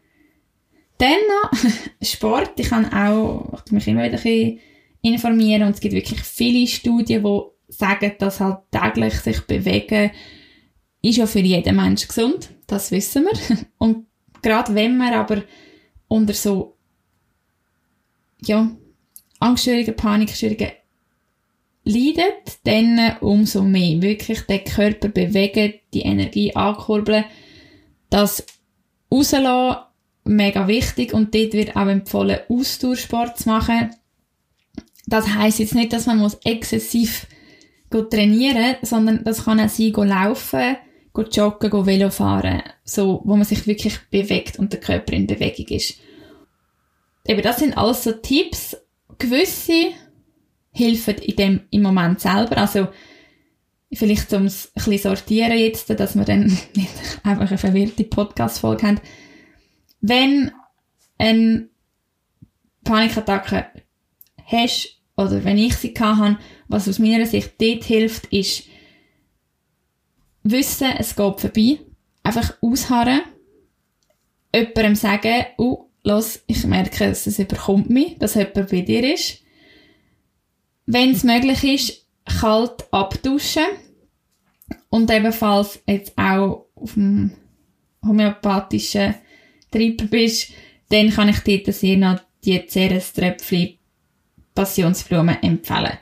dann 0.99 1.21
noch 1.29 1.71
Sport. 2.03 2.59
Ich 2.59 2.71
kann 2.71 2.93
auch, 2.93 3.63
ich 3.67 3.71
mich 3.71 3.87
immer 3.87 4.03
wieder 4.03 4.19
ein 4.25 4.59
informieren 5.01 5.63
und 5.63 5.75
es 5.75 5.81
gibt 5.81 5.95
wirklich 5.95 6.21
viele 6.23 6.67
Studien, 6.67 7.23
die 7.23 7.41
sagen, 7.69 8.13
dass 8.19 8.41
halt 8.41 8.59
täglich 8.73 9.15
sich 9.15 9.41
bewegen 9.43 10.11
ist 11.03 11.19
ja 11.19 11.27
für 11.27 11.41
jeden 11.41 11.77
Menschen 11.77 12.09
gesund. 12.09 12.51
Das 12.67 12.91
wissen 12.91 13.27
wir. 13.27 13.59
Und 13.79 14.07
gerade 14.43 14.75
wenn 14.75 14.97
man 14.97 15.13
aber 15.13 15.43
unter 16.09 16.33
so, 16.33 16.79
ja, 18.41 18.75
Angststörungen, 19.39 19.95
Panikstörungen 19.95 20.71
leidet, 21.85 22.59
dann 22.65 23.19
umso 23.21 23.63
mehr. 23.63 24.01
Wirklich 24.01 24.41
den 24.47 24.65
Körper 24.65 25.09
bewegen, 25.09 25.75
die 25.93 26.01
Energie 26.01 26.57
ankurbeln, 26.57 27.27
das 28.09 28.47
rauslassen, 29.15 29.85
mega 30.25 30.67
wichtig 30.69 31.13
und 31.13 31.35
dort 31.35 31.53
wird 31.53 31.77
auch 31.77 31.87
empfohlen, 31.87 32.41
Ausdauersport 32.49 33.39
zu 33.39 33.49
machen. 33.49 33.91
Das 35.07 35.29
heisst 35.35 35.59
jetzt 35.59 35.75
nicht, 35.75 35.93
dass 35.93 36.07
man 36.07 36.19
muss 36.19 36.39
exzessiv 36.45 37.27
trainieren 38.11 38.77
muss, 38.81 38.91
sondern 38.91 39.23
das 39.25 39.45
kann 39.45 39.61
auch 39.61 39.69
sein, 39.69 39.93
laufen, 39.93 40.77
joggen, 41.31 41.87
Velo 41.87 42.11
fahren, 42.11 42.63
so, 42.83 43.23
wo 43.25 43.37
man 43.37 43.45
sich 43.45 43.67
wirklich 43.67 43.99
bewegt 44.11 44.59
und 44.59 44.73
der 44.73 44.81
Körper 44.81 45.13
in 45.13 45.27
Bewegung 45.27 45.67
ist. 45.69 46.01
Eben, 47.27 47.43
das 47.43 47.59
sind 47.59 47.79
alles 47.79 48.05
so 48.05 48.13
Tipps. 48.13 48.77
Gewisse 49.19 49.93
helfen 50.73 51.17
in 51.19 51.37
dem, 51.37 51.61
im 51.71 51.83
Moment 51.83 52.21
selber. 52.21 52.59
Also, 52.59 52.89
vielleicht 53.97 54.33
um 54.33 54.47
es 54.47 54.67
ein 54.69 54.73
bisschen 54.75 54.99
sortieren 54.99 55.59
jetzt, 55.59 55.89
dass 55.91 56.17
wir 56.17 56.25
dann 56.25 56.47
nicht 56.75 56.91
einfach 57.23 57.49
eine 57.49 57.59
verwirrte 57.59 58.05
Podcast-Folge 58.05 58.87
haben. 58.87 59.01
Wenn 60.01 60.53
eine 61.19 61.69
Panikattacke 62.85 63.67
hast, 64.47 65.01
oder 65.17 65.45
wenn 65.45 65.59
ich 65.59 65.77
sie 65.77 65.95
habe, 65.99 66.39
was 66.69 66.89
aus 66.89 66.99
meiner 66.99 67.27
Sicht 67.27 67.55
dort 67.61 67.85
hilft, 67.85 68.27
ist, 68.27 68.65
wissen, 70.43 70.89
es 70.99 71.15
geht 71.15 71.41
vorbei. 71.41 71.79
Einfach 72.23 72.57
ausharren. 72.61 73.21
Jemandem 74.55 74.95
sagen, 74.97 75.47
oh, 75.57 75.89
los, 76.03 76.41
ich 76.47 76.65
merke, 76.65 77.09
dass 77.09 77.27
es 77.27 77.39
überkommt 77.39 77.91
mich, 77.91 78.19
dass 78.19 78.35
jemand 78.35 78.71
bei 78.71 78.81
dir 78.81 79.15
ist 79.15 79.45
wenn 80.87 81.13
es 81.13 81.25
möglich 81.25 81.65
ist, 81.65 82.04
kalt 82.25 82.93
abduschen. 82.93 83.65
Und 84.89 85.11
ebenfalls 85.11 85.83
jetzt 85.87 86.17
auch 86.17 86.67
auf 86.75 86.95
dem 86.95 87.33
homöopathischen 88.05 89.15
Trip 89.71 90.11
bist, 90.11 90.53
dann 90.89 91.11
kann 91.11 91.29
ich 91.29 91.41
dir 91.41 91.73
sehr 91.73 91.97
noch 91.97 92.21
die 92.45 92.65
Ceres-Tröpfchen 92.67 93.79
Passionsblumen 94.55 95.43
empfehlen. 95.43 95.99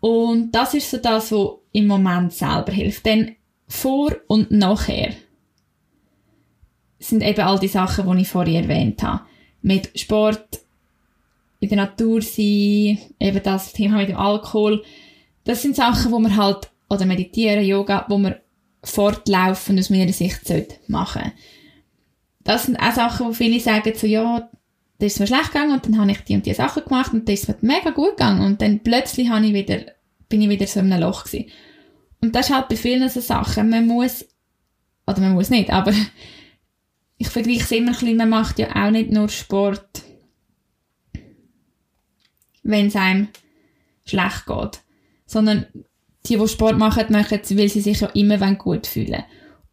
Und 0.00 0.52
das 0.52 0.74
ist 0.74 0.90
so 0.90 0.96
das, 0.96 1.30
was 1.30 1.58
im 1.72 1.86
Moment 1.86 2.32
selber 2.32 2.72
hilft. 2.72 3.06
Denn 3.06 3.36
vor 3.68 4.16
und 4.26 4.50
nachher 4.50 5.14
sind 6.98 7.22
eben 7.22 7.40
all 7.40 7.58
die 7.58 7.68
Sachen, 7.68 8.10
die 8.10 8.22
ich 8.22 8.28
vorher 8.28 8.62
erwähnt 8.62 9.02
habe. 9.02 9.22
Mit 9.62 9.98
Sport, 9.98 10.60
in 11.60 11.68
der 11.68 11.76
Natur 11.76 12.22
sein, 12.22 12.98
eben 13.20 13.42
das 13.42 13.72
Thema 13.72 13.98
mit 13.98 14.08
dem 14.08 14.16
Alkohol. 14.16 14.82
Das 15.44 15.62
sind 15.62 15.76
Sachen, 15.76 16.10
wo 16.10 16.18
man 16.18 16.36
halt, 16.36 16.70
oder 16.88 17.06
meditieren, 17.06 17.64
Yoga, 17.64 18.06
wo 18.08 18.18
man 18.18 18.36
fortlaufend 18.82 19.78
aus 19.78 19.90
meiner 19.90 20.12
Sicht 20.12 20.46
sollte 20.46 20.76
machen. 20.88 21.32
Das 22.42 22.64
sind 22.64 22.76
auch 22.76 22.92
Sachen, 22.92 23.26
wo 23.26 23.32
viele 23.32 23.60
sagen 23.60 23.92
so, 23.94 24.06
ja, 24.06 24.50
da 24.98 25.06
ist 25.06 25.14
es 25.14 25.20
mir 25.20 25.26
schlecht 25.26 25.52
gegangen 25.52 25.72
und 25.72 25.84
dann 25.86 25.98
habe 25.98 26.10
ich 26.10 26.20
die 26.20 26.34
und 26.34 26.46
die 26.46 26.54
Sachen 26.54 26.84
gemacht 26.84 27.12
und 27.12 27.28
das 27.28 27.40
ist 27.40 27.48
mir 27.48 27.56
mega 27.60 27.90
gut 27.90 28.16
gegangen 28.16 28.42
und 28.42 28.60
dann 28.60 28.80
plötzlich 28.80 29.28
habe 29.28 29.46
ich 29.46 29.54
wieder, 29.54 29.78
bin 30.28 30.42
ich 30.42 30.48
wieder 30.48 30.66
so 30.66 30.80
in 30.80 30.92
einem 30.92 31.02
Loch 31.02 31.24
gewesen. 31.24 31.50
Und 32.22 32.34
das 32.34 32.48
ist 32.48 32.54
halt 32.54 32.68
bei 32.68 32.76
vielen 32.76 33.08
so 33.08 33.20
Sachen, 33.20 33.70
man 33.70 33.86
muss, 33.86 34.26
oder 35.06 35.20
man 35.20 35.34
muss 35.34 35.50
nicht, 35.50 35.70
aber 35.70 35.92
ich 37.18 37.28
vergleiche 37.28 37.64
es 37.64 37.72
immer 37.72 37.92
ein 37.92 37.98
bisschen, 37.98 38.16
man 38.16 38.28
macht 38.30 38.58
ja 38.58 38.74
auch 38.74 38.90
nicht 38.90 39.10
nur 39.10 39.28
Sport, 39.28 40.02
wenn 42.70 42.86
es 42.86 42.96
einem 42.96 43.28
schlecht 44.04 44.46
geht, 44.46 44.80
sondern 45.26 45.66
die, 46.26 46.36
die 46.36 46.48
Sport 46.48 46.78
machen, 46.78 47.06
machen 47.10 47.40
es, 47.42 47.56
weil 47.56 47.68
sie 47.68 47.80
sich 47.80 48.00
ja 48.00 48.08
immer 48.08 48.54
gut 48.54 48.86
fühlen 48.86 49.24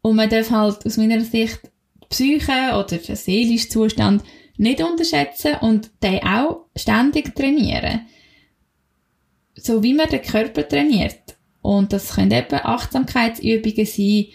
Und 0.01 0.15
man 0.15 0.29
darf 0.29 0.51
halt 0.51 0.85
aus 0.85 0.97
meiner 0.97 1.21
Sicht 1.21 1.59
die 2.03 2.07
Psyche 2.09 2.73
oder 2.73 2.97
den 2.97 3.15
seelischen 3.15 3.71
Zustand 3.71 4.23
nicht 4.57 4.81
unterschätzen 4.81 5.55
und 5.61 5.91
den 6.01 6.23
auch 6.23 6.65
ständig 6.75 7.35
trainieren. 7.35 8.01
So 9.55 9.83
wie 9.83 9.93
man 9.93 10.09
den 10.09 10.21
Körper 10.21 10.67
trainiert. 10.67 11.19
Und 11.61 11.91
das 11.91 12.15
können 12.15 12.31
eben 12.31 12.59
Achtsamkeitsübungen 12.63 13.85
sein, 13.85 14.25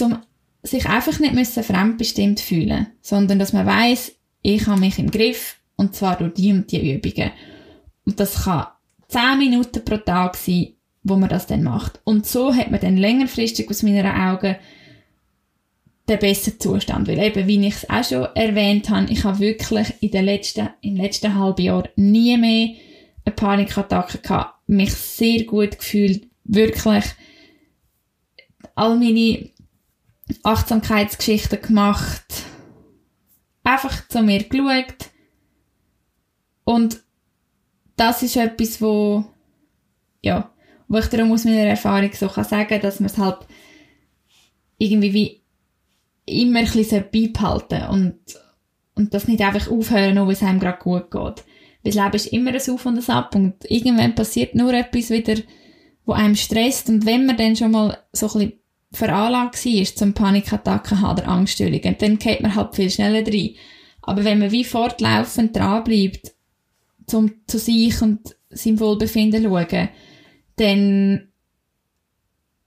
um 0.00 0.18
sich 0.62 0.86
einfach 0.86 1.18
nicht 1.18 1.34
müssen 1.34 1.62
fremdbestimmt 1.62 2.40
fühlen, 2.40 2.88
sondern 3.00 3.38
dass 3.38 3.52
man 3.52 3.66
weiß, 3.66 4.12
ich 4.42 4.66
habe 4.66 4.80
mich 4.80 4.98
im 4.98 5.10
Griff 5.10 5.56
und 5.76 5.94
zwar 5.94 6.16
durch 6.18 6.34
die 6.34 6.52
und 6.52 6.70
die 6.70 6.94
Übungen. 6.94 7.32
Und 8.06 8.18
das 8.20 8.44
kann 8.44 8.68
10 9.08 9.38
Minuten 9.38 9.84
pro 9.84 9.98
Tag 9.98 10.36
sein, 10.36 10.74
wo 11.02 11.16
man 11.16 11.28
das 11.28 11.46
dann 11.46 11.62
macht. 11.62 12.00
Und 12.04 12.26
so 12.26 12.54
hat 12.54 12.70
man 12.70 12.80
dann 12.80 12.96
längerfristig 12.96 13.68
aus 13.68 13.82
meiner 13.82 14.32
Augen 14.32 14.56
den 16.08 16.18
besseren 16.18 16.60
Zustand. 16.60 17.08
Weil 17.08 17.18
eben, 17.18 17.46
wie 17.46 17.66
ich 17.66 17.74
es 17.74 17.90
auch 17.90 18.04
schon 18.04 18.28
erwähnt 18.36 18.90
habe, 18.90 19.10
ich 19.10 19.24
habe 19.24 19.40
wirklich 19.40 19.92
in 20.00 20.10
den 20.10 20.24
letzten, 20.24 20.70
im 20.80 20.96
letzten 20.96 21.34
halben 21.34 21.62
Jahr 21.62 21.88
nie 21.96 22.36
mehr 22.36 22.76
eine 23.24 23.34
Panikattacke 23.34 24.18
gehabt. 24.18 24.68
Mich 24.68 24.94
sehr 24.94 25.44
gut 25.44 25.78
gefühlt. 25.78 26.28
Wirklich 26.44 27.04
all 28.74 28.96
meine 28.96 29.50
Achtsamkeitsgeschichten 30.42 31.60
gemacht. 31.60 32.24
Einfach 33.64 34.06
zu 34.08 34.22
mir 34.22 34.44
geschaut. 34.44 35.10
Und 36.64 37.00
das 37.96 38.22
ist 38.22 38.36
etwas, 38.36 38.80
wo, 38.80 39.24
ja, 40.22 40.50
wo 40.88 40.98
ich 40.98 41.06
darum 41.06 41.32
aus 41.32 41.44
meiner 41.44 41.64
Erfahrung 41.64 42.10
so 42.12 42.28
kann 42.28 42.44
sagen, 42.44 42.80
dass 42.80 43.00
man 43.00 43.10
es 43.10 43.18
halt 43.18 43.38
irgendwie 44.78 45.12
wie 45.12 45.42
immer 46.26 46.60
ein 46.60 46.70
bisschen 46.70 47.04
beibehalten 47.12 47.88
und, 47.88 48.18
und 48.94 49.14
das 49.14 49.28
nicht 49.28 49.40
einfach 49.40 49.70
aufhören, 49.70 50.14
nur 50.14 50.26
weil 50.26 50.34
es 50.34 50.42
einem 50.42 50.60
gerade 50.60 50.78
gut 50.78 51.10
geht. 51.10 51.44
Weil 51.82 51.92
das 51.92 51.94
Leben 51.94 52.14
ist 52.14 52.26
immer 52.26 52.50
ein 52.50 52.70
Auf 52.70 52.86
und 52.86 52.98
ein 52.98 53.14
Ab 53.14 53.34
und 53.34 53.54
irgendwann 53.70 54.14
passiert 54.14 54.54
nur 54.54 54.74
etwas 54.74 55.10
wieder, 55.10 55.36
wo 56.04 56.12
einem 56.12 56.36
stresst 56.36 56.88
und 56.88 57.06
wenn 57.06 57.26
man 57.26 57.36
dann 57.36 57.56
schon 57.56 57.70
mal 57.70 57.98
so 58.12 58.26
ein 58.26 58.32
bisschen 58.32 58.52
veranlagt 58.92 59.64
war 59.64 59.84
zum 59.84 60.12
Panikattacken 60.14 61.04
oder 61.04 61.28
Angststörungen, 61.28 61.96
dann 61.98 62.18
geht 62.18 62.40
man 62.40 62.54
halt 62.54 62.74
viel 62.74 62.90
schneller 62.90 63.26
rein. 63.26 63.54
Aber 64.02 64.24
wenn 64.24 64.38
man 64.38 64.52
wie 64.52 64.64
fortlaufend 64.64 65.56
dranbleibt, 65.56 66.35
zum 67.06 67.32
zu 67.46 67.58
sich 67.58 68.00
und 68.02 68.36
seinem 68.50 68.80
Wohlbefinden 68.80 69.44
schauen, 69.44 69.88
dann 70.56 71.28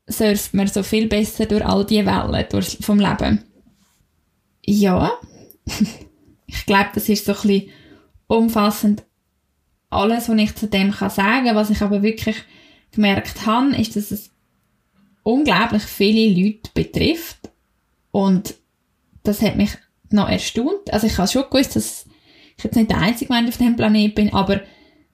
surft 0.08 0.54
man 0.54 0.68
so 0.68 0.84
viel 0.84 1.08
besser 1.08 1.46
durch 1.46 1.66
all 1.66 1.86
die 1.86 2.06
Wellen 2.06 2.46
durch, 2.50 2.78
vom 2.82 3.00
Leben. 3.00 3.44
Ja, 4.66 5.12
ich 6.48 6.66
glaube, 6.66 6.90
das 6.94 7.10
ist 7.10 7.26
so 7.26 7.34
ein 7.34 7.42
bisschen 7.42 7.70
umfassend 8.28 9.04
alles, 9.90 10.30
was 10.30 10.38
ich 10.38 10.56
zu 10.56 10.68
dem 10.68 10.92
kann 10.92 11.10
sagen. 11.10 11.56
Was 11.56 11.70
ich 11.70 11.82
aber 11.82 12.02
wirklich 12.04 12.38
gemerkt 12.92 13.46
habe, 13.46 13.76
ist, 13.76 13.96
dass 13.96 14.12
es 14.12 14.32
unglaublich 15.24 15.84
viele 15.84 16.34
Leute 16.34 16.70
betrifft 16.74 17.50
und 18.12 18.56
das 19.24 19.42
hat 19.42 19.58
mich 19.58 19.72
noch 20.10 20.30
erstaunt. 20.30 20.92
Also 20.92 21.08
ich 21.08 21.18
habe 21.18 21.28
schon 21.28 21.44
gewusst, 21.50 21.76
dass 21.76 22.06
ich 22.60 22.64
jetzt 22.66 22.76
nicht 22.76 22.92
der 22.92 23.00
einzige 23.00 23.34
Mensch 23.34 23.50
auf 23.50 23.58
diesem 23.58 23.76
Planeten 23.76 24.16
bin, 24.16 24.34
aber 24.34 24.62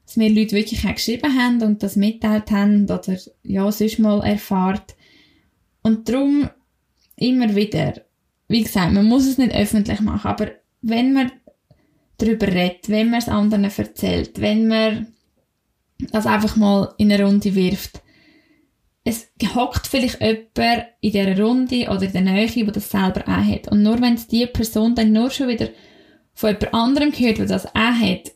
dass 0.05 0.17
mir 0.17 0.29
Leute 0.29 0.55
wirklich 0.55 0.85
auch 0.85 0.93
geschrieben 0.93 1.35
haben 1.37 1.61
und 1.61 1.81
das 1.81 1.95
mitteilt 1.95 2.51
haben 2.51 2.83
oder 2.83 3.17
ja, 3.43 3.71
sonst 3.71 3.99
mal 3.99 4.23
erfahrt. 4.23 4.95
Und 5.81 6.09
darum 6.09 6.49
immer 7.15 7.55
wieder, 7.55 8.01
wie 8.47 8.63
gesagt, 8.63 8.93
man 8.93 9.05
muss 9.05 9.25
es 9.25 9.37
nicht 9.37 9.55
öffentlich 9.55 10.01
machen, 10.01 10.27
aber 10.27 10.51
wenn 10.81 11.13
man 11.13 11.31
darüber 12.17 12.47
redet, 12.47 12.89
wenn 12.89 13.09
man 13.09 13.19
es 13.19 13.29
anderen 13.29 13.63
erzählt, 13.63 14.39
wenn 14.39 14.67
man 14.67 15.07
das 16.11 16.25
einfach 16.25 16.55
mal 16.55 16.93
in 16.97 17.11
eine 17.11 17.23
Runde 17.23 17.55
wirft, 17.55 18.01
es 19.03 19.29
hockt 19.53 19.87
vielleicht 19.87 20.19
jemand 20.19 20.87
in 21.01 21.11
dieser 21.11 21.39
Runde 21.39 21.87
oder 21.89 22.03
in 22.03 22.11
der 22.11 22.21
Nähe, 22.21 22.47
der 22.47 22.73
das 22.73 22.89
selber 22.89 23.21
auch 23.27 23.45
hat. 23.45 23.67
Und 23.71 23.83
nur 23.83 24.01
wenn 24.01 24.15
es 24.15 24.27
die 24.27 24.47
Person 24.47 24.95
dann 24.95 25.11
nur 25.11 25.29
schon 25.29 25.47
wieder 25.47 25.69
von 26.35 26.49
jemand 26.49 26.73
anderem 26.73 27.11
hört, 27.11 27.37
der 27.39 27.45
das 27.45 27.65
auch 27.65 27.73
hat, 27.73 28.31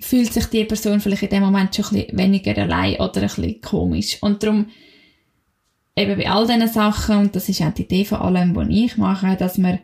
fühlt 0.00 0.32
sich 0.32 0.46
die 0.46 0.64
Person 0.64 1.00
vielleicht 1.00 1.22
in 1.22 1.28
dem 1.30 1.42
Moment 1.42 1.74
schon 1.74 1.84
ein 1.86 1.92
bisschen 2.02 2.18
weniger 2.18 2.56
allein 2.58 2.96
oder 2.96 3.22
ein 3.22 3.28
bisschen 3.28 3.60
komisch. 3.60 4.18
Und 4.22 4.42
darum, 4.42 4.66
eben 5.96 6.16
bei 6.16 6.28
all 6.28 6.46
diesen 6.46 6.68
Sachen, 6.68 7.18
und 7.18 7.36
das 7.36 7.48
ist 7.48 7.62
auch 7.62 7.72
die 7.72 7.82
Idee 7.82 8.04
von 8.04 8.18
allem, 8.18 8.56
was 8.56 8.68
ich 8.68 8.96
mache, 8.96 9.36
dass 9.36 9.58
man, 9.58 9.78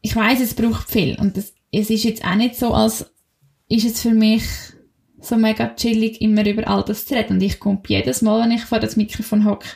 ich 0.00 0.16
weiß, 0.16 0.40
es 0.40 0.54
braucht 0.54 0.90
viel, 0.90 1.18
und 1.20 1.36
das, 1.36 1.52
es 1.70 1.90
ist 1.90 2.04
jetzt 2.04 2.24
auch 2.24 2.34
nicht 2.34 2.56
so, 2.56 2.72
als 2.72 3.12
ist 3.68 3.84
es 3.84 4.00
für 4.00 4.12
mich 4.12 4.44
so 5.20 5.36
mega 5.36 5.74
chillig, 5.74 6.20
immer 6.20 6.44
über 6.46 6.66
all 6.68 6.84
das 6.84 7.06
zu 7.06 7.14
reden. 7.14 7.34
Und 7.34 7.42
ich 7.42 7.60
komme 7.60 7.80
jedes 7.86 8.22
Mal, 8.22 8.42
wenn 8.42 8.50
ich 8.50 8.64
vor 8.64 8.80
das 8.80 8.96
Mikrofon 8.96 9.44
hocke, 9.44 9.68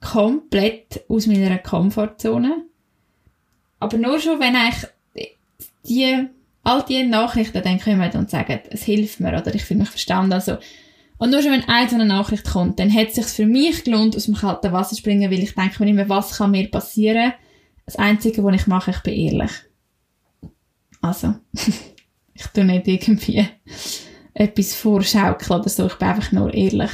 komplett 0.00 1.04
aus 1.08 1.26
meiner 1.26 1.58
Komfortzone. 1.58 2.64
Aber 3.78 3.96
nur 3.98 4.18
schon, 4.18 4.40
wenn 4.40 4.54
ich 4.54 4.86
die 5.88 6.28
all 6.66 6.82
die 6.82 7.04
Nachrichten 7.04 7.62
dann 7.62 7.78
kommen 7.78 8.10
und 8.14 8.28
sagen, 8.28 8.58
es 8.70 8.82
hilft 8.82 9.20
mir 9.20 9.38
oder 9.38 9.54
ich 9.54 9.64
fühle 9.64 9.80
mich 9.80 9.88
verstanden. 9.88 10.32
Also, 10.32 10.56
und 11.16 11.30
nur 11.30 11.40
schon 11.40 11.52
wenn 11.52 11.68
eine 11.68 11.88
so 11.88 11.94
eine 11.94 12.06
Nachricht 12.06 12.44
kommt, 12.44 12.80
dann 12.80 12.92
hat 12.92 13.08
es 13.08 13.14
sich 13.14 13.26
für 13.26 13.46
mich 13.46 13.84
gelohnt, 13.84 14.16
aus 14.16 14.24
dem 14.24 14.34
kalten 14.34 14.72
Wasser 14.72 14.96
springen, 14.96 15.30
weil 15.30 15.44
ich 15.44 15.54
denke 15.54 15.84
mir 15.84 15.90
immer, 15.90 16.08
was 16.08 16.38
kann 16.38 16.50
mir 16.50 16.68
passieren? 16.68 17.34
Das 17.84 17.96
Einzige, 17.96 18.42
was 18.42 18.56
ich 18.56 18.66
mache, 18.66 18.90
ich 18.90 18.98
bin 18.98 19.14
ehrlich. 19.14 19.52
Also, 21.00 21.36
ich 22.34 22.46
tue 22.48 22.64
nicht 22.64 22.88
irgendwie 22.88 23.46
etwas 24.34 24.74
vorschaukeln 24.74 25.60
oder 25.60 25.68
so, 25.68 25.86
ich 25.86 25.94
bin 25.94 26.08
einfach 26.08 26.32
nur 26.32 26.52
ehrlich. 26.52 26.90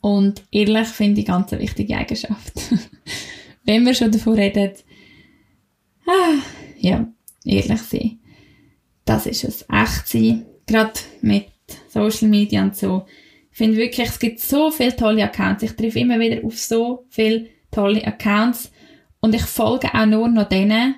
Und 0.00 0.42
ehrlich 0.50 0.88
finde 0.88 1.20
ich 1.20 1.26
ganz 1.26 1.52
eine 1.52 1.60
wichtige 1.60 1.94
Eigenschaft. 1.94 2.52
wenn 3.64 3.84
wir 3.84 3.94
schon 3.94 4.12
davon 4.12 4.32
reden, 4.32 4.72
ah, 6.06 6.38
ja, 6.78 7.06
ehrlich 7.44 7.82
sein. 7.82 8.20
Das 9.04 9.26
ist 9.26 9.44
es. 9.44 9.66
Echt 9.70 10.08
sein. 10.08 10.46
Gerade 10.66 10.92
mit 11.20 11.46
Social 11.88 12.28
Media 12.28 12.62
und 12.62 12.76
so. 12.76 13.04
Ich 13.50 13.58
finde 13.58 13.76
wirklich, 13.76 14.08
es 14.08 14.18
gibt 14.18 14.40
so 14.40 14.70
viele 14.70 14.96
tolle 14.96 15.22
Accounts. 15.22 15.62
Ich 15.62 15.72
treffe 15.72 16.00
immer 16.00 16.18
wieder 16.18 16.44
auf 16.44 16.58
so 16.58 17.06
viele 17.10 17.46
tolle 17.70 18.04
Accounts. 18.04 18.72
Und 19.20 19.34
ich 19.34 19.42
folge 19.42 19.94
auch 19.94 20.06
nur 20.06 20.28
noch 20.28 20.48
denen, 20.48 20.96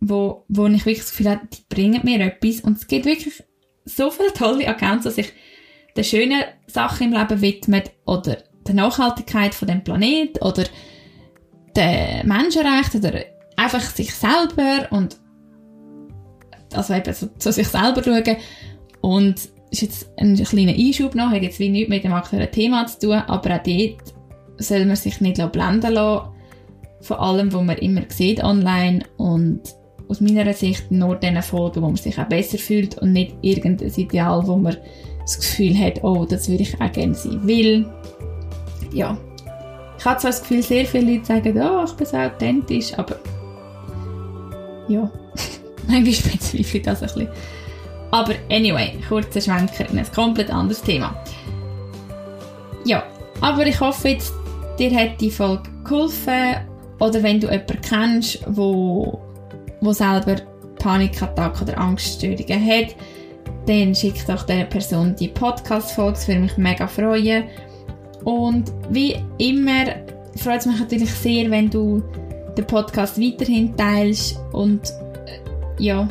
wo, 0.00 0.44
wo 0.48 0.66
ich 0.66 0.86
wirklich 0.86 0.98
das 0.98 1.10
Gefühl 1.10 1.30
habe, 1.30 1.48
die 1.52 1.62
bringen 1.68 2.00
mir 2.04 2.20
etwas. 2.20 2.60
Und 2.60 2.78
es 2.78 2.86
gibt 2.86 3.06
wirklich 3.06 3.42
so 3.84 4.10
viele 4.10 4.32
tolle 4.32 4.66
Accounts, 4.66 5.04
dass 5.04 5.18
ich 5.18 5.32
den 5.96 6.04
schönen 6.04 6.42
Sachen 6.66 7.12
im 7.12 7.18
Leben 7.18 7.40
widmet 7.40 7.90
oder 8.06 8.38
der 8.66 8.74
Nachhaltigkeit 8.74 9.54
von 9.54 9.68
dem 9.68 9.82
Planet 9.82 10.40
oder 10.42 10.64
der 11.74 12.24
Menschenrechte 12.24 12.98
oder 12.98 13.24
einfach 13.58 13.82
sich 13.82 14.14
selber 14.14 14.86
und 14.90 15.18
also 16.74 16.94
eben 16.94 17.12
so, 17.12 17.28
so 17.38 17.50
sich 17.50 17.68
selber 17.68 18.02
schauen. 18.02 18.36
Und 19.00 19.48
ist 19.70 19.82
jetzt 19.82 20.10
ein 20.18 20.36
kleiner 20.36 20.72
Einschub 20.72 21.14
noch, 21.14 21.30
hat 21.30 21.42
jetzt 21.42 21.58
wie 21.58 21.68
nichts 21.68 21.90
mit 21.90 22.04
dem 22.04 22.14
aktuellen 22.14 22.50
Thema 22.50 22.86
zu 22.86 22.98
tun, 23.00 23.22
aber 23.26 23.56
auch 23.56 23.62
dort 23.62 24.14
soll 24.58 24.86
man 24.86 24.96
sich 24.96 25.20
nicht 25.20 25.52
blenden 25.52 25.92
lassen 25.92 26.30
von 27.00 27.16
allem, 27.18 27.52
was 27.52 27.62
man 27.62 27.76
immer 27.76 28.02
sieht 28.08 28.42
online 28.42 29.04
und 29.18 29.60
aus 30.08 30.20
meiner 30.20 30.52
Sicht 30.54 30.90
nur 30.90 31.16
den 31.16 31.40
folgen, 31.42 31.82
wo 31.82 31.86
man 31.86 31.96
sich 31.96 32.18
auch 32.18 32.28
besser 32.28 32.58
fühlt 32.58 32.98
und 32.98 33.12
nicht 33.12 33.36
irgendein 33.42 33.92
Ideal, 33.92 34.46
wo 34.46 34.56
man 34.56 34.76
das 35.20 35.38
Gefühl 35.38 35.78
hat, 35.78 36.02
oh, 36.02 36.24
das 36.24 36.48
würde 36.48 36.62
ich 36.62 36.80
auch 36.80 36.90
gerne 36.90 37.14
sein. 37.14 37.46
Weil, 37.46 37.86
ja, 38.92 39.16
ich 39.98 40.04
habe 40.04 40.18
zwar 40.18 40.30
das 40.30 40.40
Gefühl, 40.40 40.62
sehr 40.62 40.86
viele 40.86 41.12
Leute 41.12 41.26
sagen, 41.26 41.60
oh, 41.60 41.84
ich 41.84 41.92
bin 41.92 42.06
so 42.06 42.16
authentisch, 42.16 42.94
aber 42.96 43.18
ja, 44.88 45.10
Manchmal 45.88 46.32
bezweifle 46.32 46.78
ich 46.78 46.82
das 46.82 47.02
ein 47.02 47.08
bisschen. 47.08 47.28
Aber 48.10 48.34
anyway, 48.50 48.98
kurzer 49.08 49.40
Schwenker 49.40 49.88
in 49.90 49.98
ein 49.98 50.12
komplett 50.14 50.50
anderes 50.50 50.82
Thema. 50.82 51.16
Ja, 52.84 53.02
aber 53.40 53.66
ich 53.66 53.78
hoffe 53.80 54.08
jetzt, 54.08 54.32
dir 54.78 54.94
hat 54.94 55.20
die 55.20 55.30
Folge 55.30 55.68
geholfen. 55.84 56.56
Oder 57.00 57.22
wenn 57.22 57.40
du 57.40 57.48
jemanden 57.48 57.80
kennst, 57.80 58.40
wo, 58.48 59.20
wo 59.80 59.92
selber 59.92 60.36
Panikattacken 60.78 61.68
oder 61.68 61.78
Angststörungen 61.78 62.66
hat, 62.66 62.96
dann 63.66 63.94
schick 63.94 64.26
doch 64.26 64.42
der 64.44 64.64
Person 64.64 65.14
die 65.14 65.28
Podcast-Folge, 65.28 66.12
das 66.12 66.28
würde 66.28 66.40
mich 66.40 66.56
mega 66.56 66.86
freuen. 66.86 67.44
Und 68.24 68.72
wie 68.90 69.16
immer 69.38 69.84
freut 70.36 70.60
es 70.60 70.66
mich 70.66 70.80
natürlich 70.80 71.10
sehr, 71.10 71.50
wenn 71.50 71.70
du 71.70 72.02
den 72.58 72.66
Podcast 72.66 73.20
weiterhin 73.20 73.76
teilst 73.76 74.38
und 74.52 74.80
äh, 75.26 75.38
ja, 75.82 76.08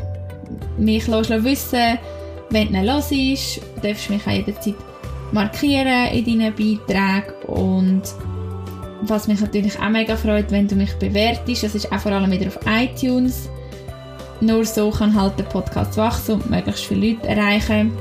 mich 0.78 1.08
lässt 1.08 1.30
wissen, 1.30 2.00
wenn 2.50 2.72
du 2.72 2.82
los 2.82 3.12
ist. 3.12 3.62
Du 3.76 3.88
darfst 3.88 4.10
mich 4.10 4.26
auch 4.26 4.32
jederzeit 4.32 4.76
markieren 5.34 6.14
in 6.14 6.26
deinen 6.26 6.56
Beiträgen 6.56 7.34
und 7.48 8.04
was 9.02 9.28
mich 9.28 9.40
natürlich 9.40 9.78
auch 9.80 9.90
mega 9.90 10.16
freut, 10.16 10.50
wenn 10.52 10.68
du 10.68 10.76
mich 10.76 10.94
bewertest, 10.96 11.64
das 11.64 11.76
ist 11.76 11.92
auch 11.92 12.00
vor 12.00 12.14
allem 12.14 12.32
wieder 12.32 12.48
auf 12.48 12.60
iTunes. 12.66 13.50
Nur 14.40 14.66
so 14.66 14.90
kann 14.90 15.20
halt 15.20 15.38
der 15.38 15.44
Podcast 15.44 15.98
wachsen 15.98 16.36
und 16.36 16.50
möglichst 16.50 16.86
viele 16.86 17.10
Leute 17.10 17.28
erreichen. 17.28 17.92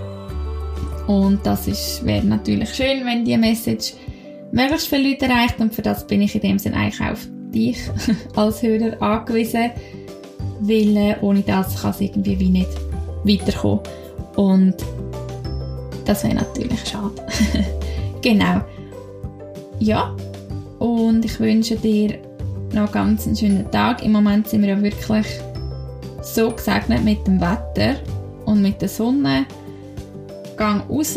Und 1.06 1.44
das 1.44 2.04
wäre 2.04 2.24
natürlich 2.24 2.74
schön, 2.74 3.04
wenn 3.04 3.24
die 3.24 3.36
Message 3.36 3.94
möglichst 4.52 4.88
viele 4.88 5.10
Leute 5.10 5.26
erreicht 5.26 5.58
und 5.58 5.74
für 5.74 5.82
das 5.82 6.06
bin 6.06 6.22
ich 6.22 6.34
in 6.34 6.40
dem 6.40 6.58
Sinne 6.58 6.76
eigentlich 6.76 7.00
auch 7.00 7.12
auf 7.12 7.28
dich 7.56 7.78
als 8.36 8.62
Hörer 8.62 9.00
angewiesen, 9.02 9.70
weil 10.60 10.96
äh, 10.96 11.16
ohne 11.20 11.42
das 11.42 11.80
kann 11.80 11.90
es 11.90 12.00
irgendwie 12.00 12.38
wie 12.38 12.50
nicht 12.50 12.70
weiterkommen. 13.24 13.80
Und 14.36 14.74
das 16.04 16.24
wäre 16.24 16.34
natürlich 16.34 16.80
schade. 16.86 17.14
genau. 18.22 18.60
Ja, 19.78 20.14
und 20.78 21.24
ich 21.24 21.38
wünsche 21.40 21.76
dir 21.76 22.18
noch 22.72 22.92
ganz 22.92 23.26
einen 23.26 23.36
schönen 23.36 23.70
Tag. 23.70 24.04
Im 24.04 24.12
Moment 24.12 24.48
sind 24.48 24.62
wir 24.62 24.70
ja 24.70 24.82
wirklich 24.82 25.26
so 26.22 26.50
gesegnet 26.50 27.04
mit 27.04 27.26
dem 27.26 27.40
Wetter 27.40 27.96
und 28.44 28.62
mit 28.62 28.80
der 28.80 28.88
Sonne. 28.88 29.46
Gang 30.56 30.88
raus, 30.88 31.16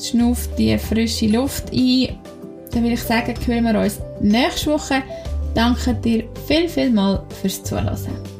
schnuff 0.00 0.48
die 0.56 0.76
frische 0.78 1.26
Luft 1.28 1.72
ein. 1.72 2.18
Dann 2.72 2.84
will 2.84 2.92
ich 2.92 3.02
sagen, 3.02 3.34
hören 3.46 3.64
wir 3.64 3.80
uns 3.80 4.00
nächste 4.20 4.72
Woche. 4.72 5.02
Danke 5.54 5.94
dir 5.94 6.24
viel, 6.46 6.68
viel 6.68 6.90
mal 6.90 7.22
fürs 7.40 7.62
Zuhören. 7.62 8.35